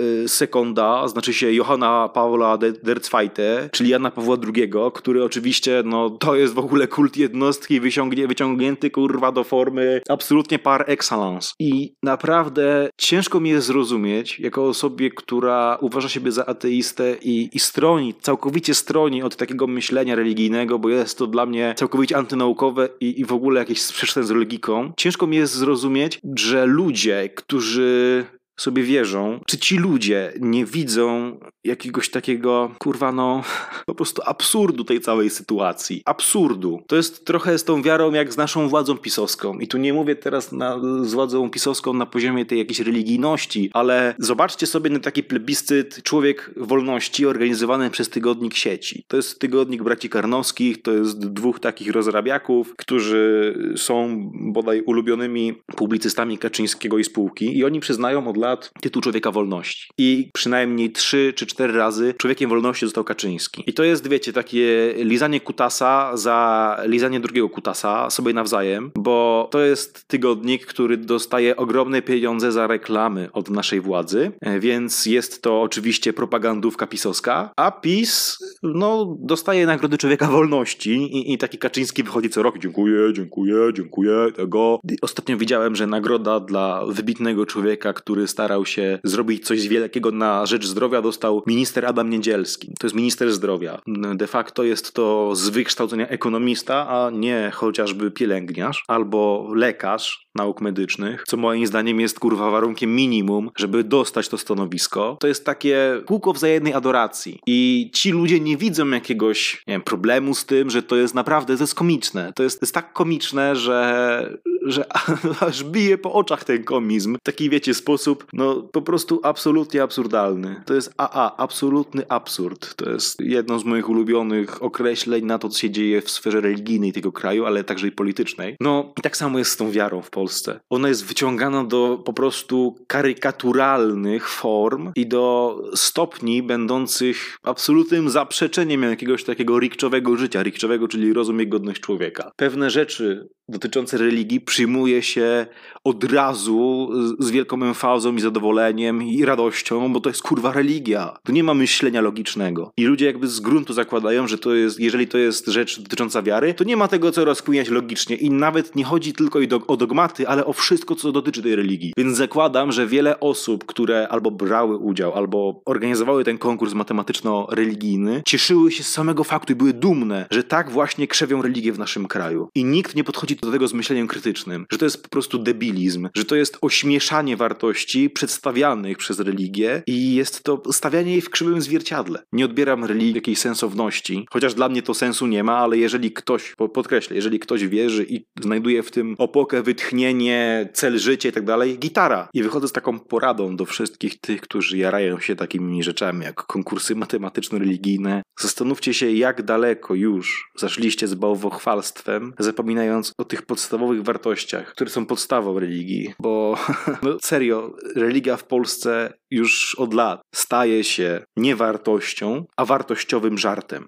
II, 0.41 1.09
znaczy 1.09 1.33
się 1.33 1.53
Johanna 1.53 2.09
Pawła 2.13 2.57
der 2.57 2.99
Zweite, 3.01 3.69
czyli 3.71 3.89
Jana 3.89 4.11
Pawła 4.11 4.37
II, 4.55 4.71
który 4.93 5.23
oczywiście, 5.23 5.83
no 5.85 6.09
to 6.09 6.35
jest 6.35 6.53
w 6.53 6.59
ogóle 6.59 6.87
kult 6.87 7.17
jednostki 7.17 7.79
wyciągnie, 7.79 8.27
wyciągnięty 8.27 8.91
kurwa 8.91 9.31
do 9.31 9.43
formy 9.43 10.01
absolutnie 10.09 10.28
par 10.59 10.83
excellence. 10.87 11.49
I 11.59 11.93
naprawdę 12.03 12.89
ciężko 12.97 13.39
mi 13.39 13.49
jest 13.49 13.67
zrozumieć, 13.67 14.39
jako 14.39 14.67
osobie, 14.67 15.09
która 15.09 15.77
uważa 15.81 16.09
siebie 16.09 16.31
za 16.31 16.45
ateistę 16.45 17.15
i, 17.21 17.49
i 17.53 17.59
stroni, 17.59 18.13
całkowicie 18.21 18.73
stroni 18.73 19.23
od 19.23 19.35
takiego 19.35 19.67
myślenia 19.67 20.15
religijnego, 20.15 20.79
bo 20.79 20.89
jest 20.89 21.17
to 21.17 21.27
dla 21.27 21.45
mnie 21.45 21.73
całkowicie 21.77 22.17
antynaukowe 22.17 22.89
i, 22.99 23.19
i 23.19 23.25
w 23.25 23.33
ogóle 23.33 23.59
jakieś 23.59 23.81
sprzeczne 23.81 24.23
z 24.23 24.29
logiką. 24.29 24.93
Ciężko 24.97 25.27
mi 25.27 25.37
jest 25.37 25.53
zrozumieć, 25.53 26.19
że 26.35 26.65
ludzie, 26.65 27.29
którzy 27.35 28.25
sobie 28.59 28.83
wierzą, 28.83 29.39
czy 29.45 29.57
ci 29.57 29.77
ludzie 29.77 30.33
nie 30.39 30.65
widzą 30.65 31.39
jakiegoś 31.63 32.09
takiego, 32.09 32.71
kurwa, 32.79 33.11
no, 33.11 33.43
po 33.85 33.95
prostu 33.95 34.21
absurdu 34.25 34.83
tej 34.83 35.01
całej 35.01 35.29
sytuacji. 35.29 36.01
Absurdu. 36.05 36.81
To 36.87 36.95
jest 36.95 37.25
trochę 37.25 37.57
z 37.57 37.63
tą 37.63 37.81
wiarą 37.81 38.13
jak 38.13 38.33
z 38.33 38.37
naszą 38.37 38.69
władzą 38.69 38.97
pisowską. 38.97 39.59
I 39.59 39.67
tu 39.67 39.77
nie 39.77 39.93
mówię 39.93 40.15
teraz 40.15 40.51
na, 40.51 40.79
z 41.01 41.13
władzą 41.13 41.49
pisowską 41.49 41.93
na 41.93 42.05
poziomie 42.05 42.45
tej 42.45 42.57
jakiejś 42.57 42.79
religijności, 42.79 43.69
ale 43.73 44.15
zobaczcie 44.19 44.67
sobie 44.67 44.89
na 44.89 44.99
taki 44.99 45.23
plebiscyt 45.23 46.03
Człowiek 46.03 46.51
Wolności 46.57 47.25
organizowany 47.25 47.89
przez 47.89 48.09
tygodnik 48.09 48.55
sieci. 48.55 49.03
To 49.07 49.17
jest 49.17 49.39
tygodnik 49.39 49.83
braci 49.83 50.09
Karnowskich, 50.09 50.81
to 50.81 50.91
jest 50.91 51.19
dwóch 51.19 51.59
takich 51.59 51.91
rozrabiaków, 51.91 52.75
którzy 52.75 53.53
są 53.77 54.29
bodaj 54.33 54.81
ulubionymi 54.81 55.53
publicystami 55.75 56.37
Kaczyńskiego 56.37 56.97
i 56.97 57.03
spółki 57.03 57.57
i 57.57 57.65
oni 57.65 57.79
przyznają 57.79 58.27
od 58.27 58.37
lat 58.37 58.48
lat 58.49 58.71
tytuł 58.81 59.01
Człowieka 59.01 59.31
Wolności. 59.31 59.89
I 59.97 60.29
przynajmniej 60.33 60.91
trzy 60.91 61.33
czy 61.35 61.45
cztery 61.45 61.73
razy 61.73 62.13
Człowiekiem 62.17 62.49
Wolności 62.49 62.85
został 62.85 63.03
Kaczyński. 63.03 63.63
I 63.67 63.73
to 63.73 63.83
jest, 63.83 64.07
wiecie, 64.07 64.33
takie 64.33 64.93
lizanie 64.97 65.39
kutasa 65.39 66.17
za 66.17 66.39
lizanie 66.85 67.19
drugiego 67.19 67.49
kutasa 67.49 68.09
sobie 68.09 68.33
nawzajem, 68.33 68.91
bo 68.95 69.47
to 69.51 69.59
jest 69.59 70.07
tygodnik, 70.07 70.65
który 70.65 70.97
dostaje 70.97 71.55
ogromne 71.55 72.01
pieniądze 72.01 72.51
za 72.51 72.67
reklamy 72.67 73.29
od 73.33 73.49
naszej 73.49 73.81
władzy, 73.81 74.31
e, 74.41 74.59
więc 74.59 75.05
jest 75.05 75.41
to 75.41 75.61
oczywiście 75.61 76.13
propagandówka 76.13 76.87
pisowska, 76.87 77.51
a 77.57 77.71
PiS, 77.71 78.37
no, 78.63 79.17
dostaje 79.19 79.65
Nagrody 79.65 79.97
Człowieka 79.97 80.27
Wolności 80.27 80.91
i, 80.91 81.33
i 81.33 81.37
taki 81.37 81.57
Kaczyński 81.57 82.03
wychodzi 82.03 82.29
co 82.29 82.43
rok, 82.43 82.59
dziękuję, 82.59 83.13
dziękuję, 83.13 83.55
dziękuję, 83.73 84.31
tego. 84.35 84.79
Ostatnio 85.01 85.37
widziałem, 85.37 85.75
że 85.75 85.87
nagroda 85.87 86.39
dla 86.39 86.85
wybitnego 86.85 87.45
człowieka, 87.45 87.93
który 87.93 88.27
starał 88.39 88.65
się 88.65 88.99
zrobić 89.03 89.45
coś 89.45 89.67
wielkiego 89.67 90.11
na 90.11 90.45
rzecz 90.45 90.65
zdrowia, 90.65 91.01
dostał 91.01 91.43
minister 91.47 91.85
Adam 91.85 92.09
Niedzielski. 92.09 92.73
To 92.79 92.87
jest 92.87 92.95
minister 92.95 93.31
zdrowia. 93.31 93.81
De 94.15 94.27
facto 94.27 94.63
jest 94.63 94.93
to 94.93 95.35
z 95.35 95.49
wykształcenia 95.49 96.07
ekonomista, 96.07 96.89
a 96.89 97.09
nie 97.09 97.51
chociażby 97.53 98.11
pielęgniarz 98.11 98.83
albo 98.87 99.51
lekarz 99.55 100.28
nauk 100.39 100.61
medycznych, 100.61 101.23
co 101.27 101.37
moim 101.37 101.67
zdaniem 101.67 101.99
jest 101.99 102.19
kurwa 102.19 102.51
warunkiem 102.51 102.95
minimum, 102.95 103.51
żeby 103.57 103.83
dostać 103.83 104.29
to 104.29 104.37
stanowisko. 104.37 105.17
To 105.19 105.27
jest 105.27 105.45
takie 105.45 106.01
kółko 106.05 106.33
wzajemnej 106.33 106.73
adoracji. 106.73 107.39
I 107.47 107.89
ci 107.93 108.11
ludzie 108.11 108.39
nie 108.39 108.57
widzą 108.57 108.89
jakiegoś 108.89 109.63
nie 109.67 109.73
wiem, 109.73 109.81
problemu 109.81 110.35
z 110.35 110.45
tym, 110.45 110.69
że 110.69 110.83
to 110.83 110.95
jest 110.95 111.15
naprawdę, 111.15 111.57
to 111.57 111.63
jest 111.63 111.75
komiczne. 111.75 112.33
To 112.35 112.43
jest, 112.43 112.59
to 112.59 112.63
jest 112.65 112.73
tak 112.73 112.93
komiczne, 112.93 113.55
że, 113.55 114.39
że 114.65 114.85
aż 115.47 115.63
bije 115.63 115.97
po 115.97 116.13
oczach 116.13 116.43
ten 116.43 116.63
komizm. 116.63 117.17
Taki, 117.23 117.49
wiecie, 117.49 117.73
sposób, 117.73 118.25
no 118.33 118.61
po 118.71 118.81
prostu 118.81 119.19
absolutnie 119.23 119.83
absurdalny. 119.83 120.61
To 120.65 120.73
jest 120.73 120.93
AA, 120.97 121.37
absolutny 121.37 122.03
absurd. 122.09 122.75
To 122.75 122.89
jest 122.89 123.19
jedno 123.19 123.59
z 123.59 123.65
moich 123.65 123.89
ulubionych 123.89 124.63
określeń 124.63 125.25
na 125.25 125.39
to, 125.39 125.49
co 125.49 125.59
się 125.59 125.69
dzieje 125.69 126.01
w 126.01 126.09
sferze 126.09 126.41
religijnej 126.41 126.93
tego 126.93 127.11
kraju, 127.11 127.45
ale 127.45 127.63
także 127.63 127.87
i 127.87 127.91
politycznej. 127.91 128.55
No 128.59 128.93
i 128.97 129.01
tak 129.01 129.17
samo 129.17 129.39
jest 129.39 129.51
z 129.51 129.57
tą 129.57 129.71
wiarą 129.71 130.01
w 130.01 130.09
Polsce 130.09 130.28
Polsce. 130.29 130.59
Ona 130.69 130.87
jest 130.87 131.05
wyciągana 131.05 131.63
do 131.63 132.01
po 132.05 132.13
prostu 132.13 132.75
karykaturalnych 132.87 134.29
form 134.29 134.91
i 134.95 135.07
do 135.07 135.57
stopni 135.75 136.43
będących 136.43 137.37
absolutnym 137.43 138.09
zaprzeczeniem 138.09 138.83
jakiegoś 138.83 139.23
takiego 139.23 139.59
rikczowego 139.59 140.17
życia. 140.17 140.43
Rikczowego, 140.43 140.87
czyli 140.87 141.13
rozum 141.13 141.41
i 141.41 141.47
godność 141.47 141.81
człowieka. 141.81 142.31
Pewne 142.35 142.69
rzeczy 142.69 143.29
dotyczące 143.49 143.97
religii 143.97 144.41
przyjmuje 144.41 145.01
się 145.01 145.45
od 145.83 146.03
razu 146.03 146.89
z 147.19 147.31
wielką 147.31 147.63
emfazą 147.63 148.15
i 148.15 148.21
zadowoleniem 148.21 149.03
i 149.03 149.25
radością, 149.25 149.93
bo 149.93 149.99
to 149.99 150.09
jest 150.09 150.21
kurwa 150.21 150.51
religia. 150.51 151.17
Tu 151.23 151.31
nie 151.31 151.43
ma 151.43 151.53
myślenia 151.53 152.01
logicznego. 152.01 152.71
I 152.77 152.85
ludzie 152.85 153.05
jakby 153.05 153.27
z 153.27 153.39
gruntu 153.39 153.73
zakładają, 153.73 154.27
że 154.27 154.37
to 154.37 154.53
jest, 154.53 154.79
jeżeli 154.79 155.07
to 155.07 155.17
jest 155.17 155.47
rzecz 155.47 155.79
dotycząca 155.79 156.21
wiary, 156.21 156.53
to 156.53 156.63
nie 156.63 156.77
ma 156.77 156.87
tego, 156.87 157.11
co 157.11 157.25
rozkminiać 157.25 157.69
logicznie 157.69 158.15
i 158.15 158.29
nawet 158.29 158.75
nie 158.75 158.83
chodzi 158.83 159.13
tylko 159.13 159.39
o 159.67 159.77
dogmaty, 159.77 160.08
ale 160.27 160.45
o 160.45 160.53
wszystko, 160.53 160.95
co 160.95 161.11
dotyczy 161.11 161.43
tej 161.43 161.55
religii. 161.55 161.93
Więc 161.97 162.17
zakładam, 162.17 162.71
że 162.71 162.87
wiele 162.87 163.19
osób, 163.19 163.65
które 163.65 164.07
albo 164.07 164.31
brały 164.31 164.77
udział, 164.77 165.13
albo 165.13 165.61
organizowały 165.65 166.23
ten 166.23 166.37
konkurs 166.37 166.73
matematyczno-religijny, 166.73 168.21
cieszyły 168.25 168.71
się 168.71 168.83
z 168.83 168.87
samego 168.87 169.23
faktu 169.23 169.53
i 169.53 169.55
były 169.55 169.73
dumne, 169.73 170.25
że 170.31 170.43
tak 170.43 170.71
właśnie 170.71 171.07
krzewią 171.07 171.41
religię 171.41 171.73
w 171.73 171.79
naszym 171.79 172.07
kraju. 172.07 172.49
I 172.55 172.65
nikt 172.65 172.95
nie 172.95 173.03
podchodzi 173.03 173.35
do 173.35 173.51
tego 173.51 173.67
z 173.67 173.73
myśleniem 173.73 174.07
krytycznym, 174.07 174.65
że 174.71 174.77
to 174.77 174.85
jest 174.85 175.03
po 175.03 175.09
prostu 175.09 175.39
debilizm, 175.39 176.09
że 176.15 176.25
to 176.25 176.35
jest 176.35 176.57
ośmieszanie 176.61 177.37
wartości 177.37 178.09
przedstawianych 178.09 178.97
przez 178.97 179.19
religię 179.19 179.83
i 179.87 180.15
jest 180.15 180.43
to 180.43 180.61
stawianie 180.71 181.11
jej 181.11 181.21
w 181.21 181.29
krzywym 181.29 181.61
zwierciadle. 181.61 182.23
Nie 182.31 182.45
odbieram 182.45 182.85
religii 182.85 183.13
jakiejś 183.13 183.39
sensowności, 183.39 184.25
chociaż 184.31 184.53
dla 184.53 184.69
mnie 184.69 184.81
to 184.81 184.93
sensu 184.93 185.27
nie 185.27 185.43
ma, 185.43 185.57
ale 185.57 185.77
jeżeli 185.77 186.11
ktoś, 186.11 186.55
podkreślę, 186.73 187.15
jeżeli 187.15 187.39
ktoś 187.39 187.67
wierzy 187.67 188.05
i 188.09 188.25
znajduje 188.41 188.83
w 188.83 188.91
tym 188.91 189.15
opokę, 189.17 189.63
wytchnienie, 189.99 190.69
cel 190.73 190.99
życia 190.99 191.29
i 191.29 191.31
tak 191.31 191.45
dalej, 191.45 191.79
gitara. 191.79 192.29
I 192.33 192.43
wychodzę 192.43 192.67
z 192.67 192.71
taką 192.71 192.99
poradą 192.99 193.55
do 193.55 193.65
wszystkich 193.65 194.19
tych, 194.19 194.41
którzy 194.41 194.77
jarają 194.77 195.19
się 195.19 195.35
takimi 195.35 195.83
rzeczami 195.83 196.25
jak 196.25 196.35
konkursy 196.43 196.95
matematyczno-religijne. 196.95 198.21
Zastanówcie 198.39 198.93
się, 198.93 199.11
jak 199.11 199.43
daleko 199.43 199.95
już 199.95 200.51
zaszliście 200.57 201.07
z 201.07 201.15
bałwochwalstwem, 201.15 202.33
zapominając 202.39 203.13
o 203.17 203.25
tych 203.25 203.41
podstawowych 203.41 204.03
wartościach, 204.03 204.71
które 204.71 204.89
są 204.89 205.05
podstawą 205.05 205.59
religii. 205.59 206.13
Bo 206.19 206.57
no, 207.03 207.17
serio, 207.21 207.75
religia 207.95 208.37
w 208.37 208.43
Polsce 208.43 209.13
już 209.31 209.75
od 209.75 209.93
lat 209.93 210.21
staje 210.35 210.83
się 210.83 211.23
nie 211.37 211.55
wartością, 211.55 212.45
a 212.57 212.65
wartościowym 212.65 213.37
żartem. 213.37 213.87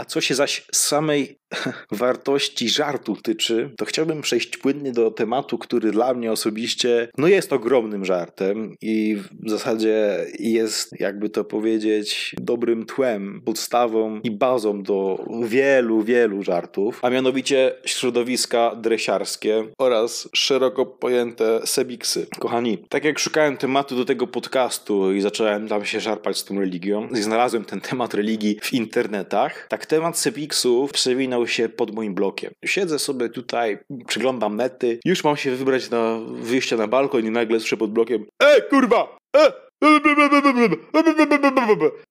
A 0.00 0.04
co 0.04 0.20
się 0.20 0.34
zaś 0.34 0.66
samej 0.72 1.40
wartości 1.92 2.68
żartu 2.68 3.16
tyczy, 3.16 3.70
to 3.76 3.84
chciałbym 3.84 4.22
przejść 4.22 4.56
płynnie 4.56 4.92
do 4.92 5.10
tematu, 5.10 5.58
który 5.58 5.90
dla 5.90 6.14
mnie 6.14 6.32
osobiście 6.32 7.08
no 7.18 7.28
jest 7.28 7.52
ogromnym 7.52 8.04
żartem 8.04 8.74
i 8.80 9.16
w 9.42 9.50
zasadzie 9.50 10.26
jest, 10.38 11.00
jakby 11.00 11.30
to 11.30 11.44
powiedzieć, 11.44 12.34
dobrym 12.40 12.86
tłem, 12.86 13.42
podstawą 13.44 14.20
i 14.20 14.30
bazą 14.30 14.82
do 14.82 15.24
wielu, 15.44 16.02
wielu 16.02 16.42
żartów, 16.42 16.98
a 17.02 17.10
mianowicie 17.10 17.72
środowiska 17.84 18.76
dresiarskie 18.76 19.64
oraz 19.78 20.28
szeroko 20.34 20.86
pojęte 20.86 21.60
sebiksy. 21.66 22.26
Kochani, 22.38 22.78
tak 22.88 23.04
jak 23.04 23.18
szukałem 23.18 23.56
tematu 23.56 23.96
do 23.96 24.04
tego 24.04 24.26
podcastu 24.26 25.12
i 25.12 25.20
zacząłem 25.20 25.68
tam 25.68 25.84
się 25.84 26.00
szarpać 26.00 26.38
z 26.38 26.44
tą 26.44 26.60
religią 26.60 27.08
i 27.08 27.22
znalazłem 27.22 27.64
ten 27.64 27.80
temat 27.80 28.14
religii 28.14 28.58
w 28.62 28.72
internetach, 28.72 29.66
tak 29.68 29.86
temat 29.90 30.18
sebiksów 30.18 30.92
przewinął 30.92 31.46
się 31.46 31.68
pod 31.68 31.94
moim 31.94 32.14
blokiem. 32.14 32.52
Siedzę 32.64 32.98
sobie 32.98 33.28
tutaj, 33.28 33.78
przyglądam 34.06 34.56
nety, 34.56 34.98
już 35.04 35.24
mam 35.24 35.36
się 35.36 35.50
wybrać 35.56 35.90
na 35.90 36.18
wyjście 36.26 36.76
na 36.76 36.86
balkon 36.86 37.26
i 37.26 37.30
nagle 37.30 37.60
słyszę 37.60 37.76
pod 37.76 37.92
blokiem 37.92 38.26
E, 38.38 38.60
kurwa! 38.62 39.18
E! 39.36 39.69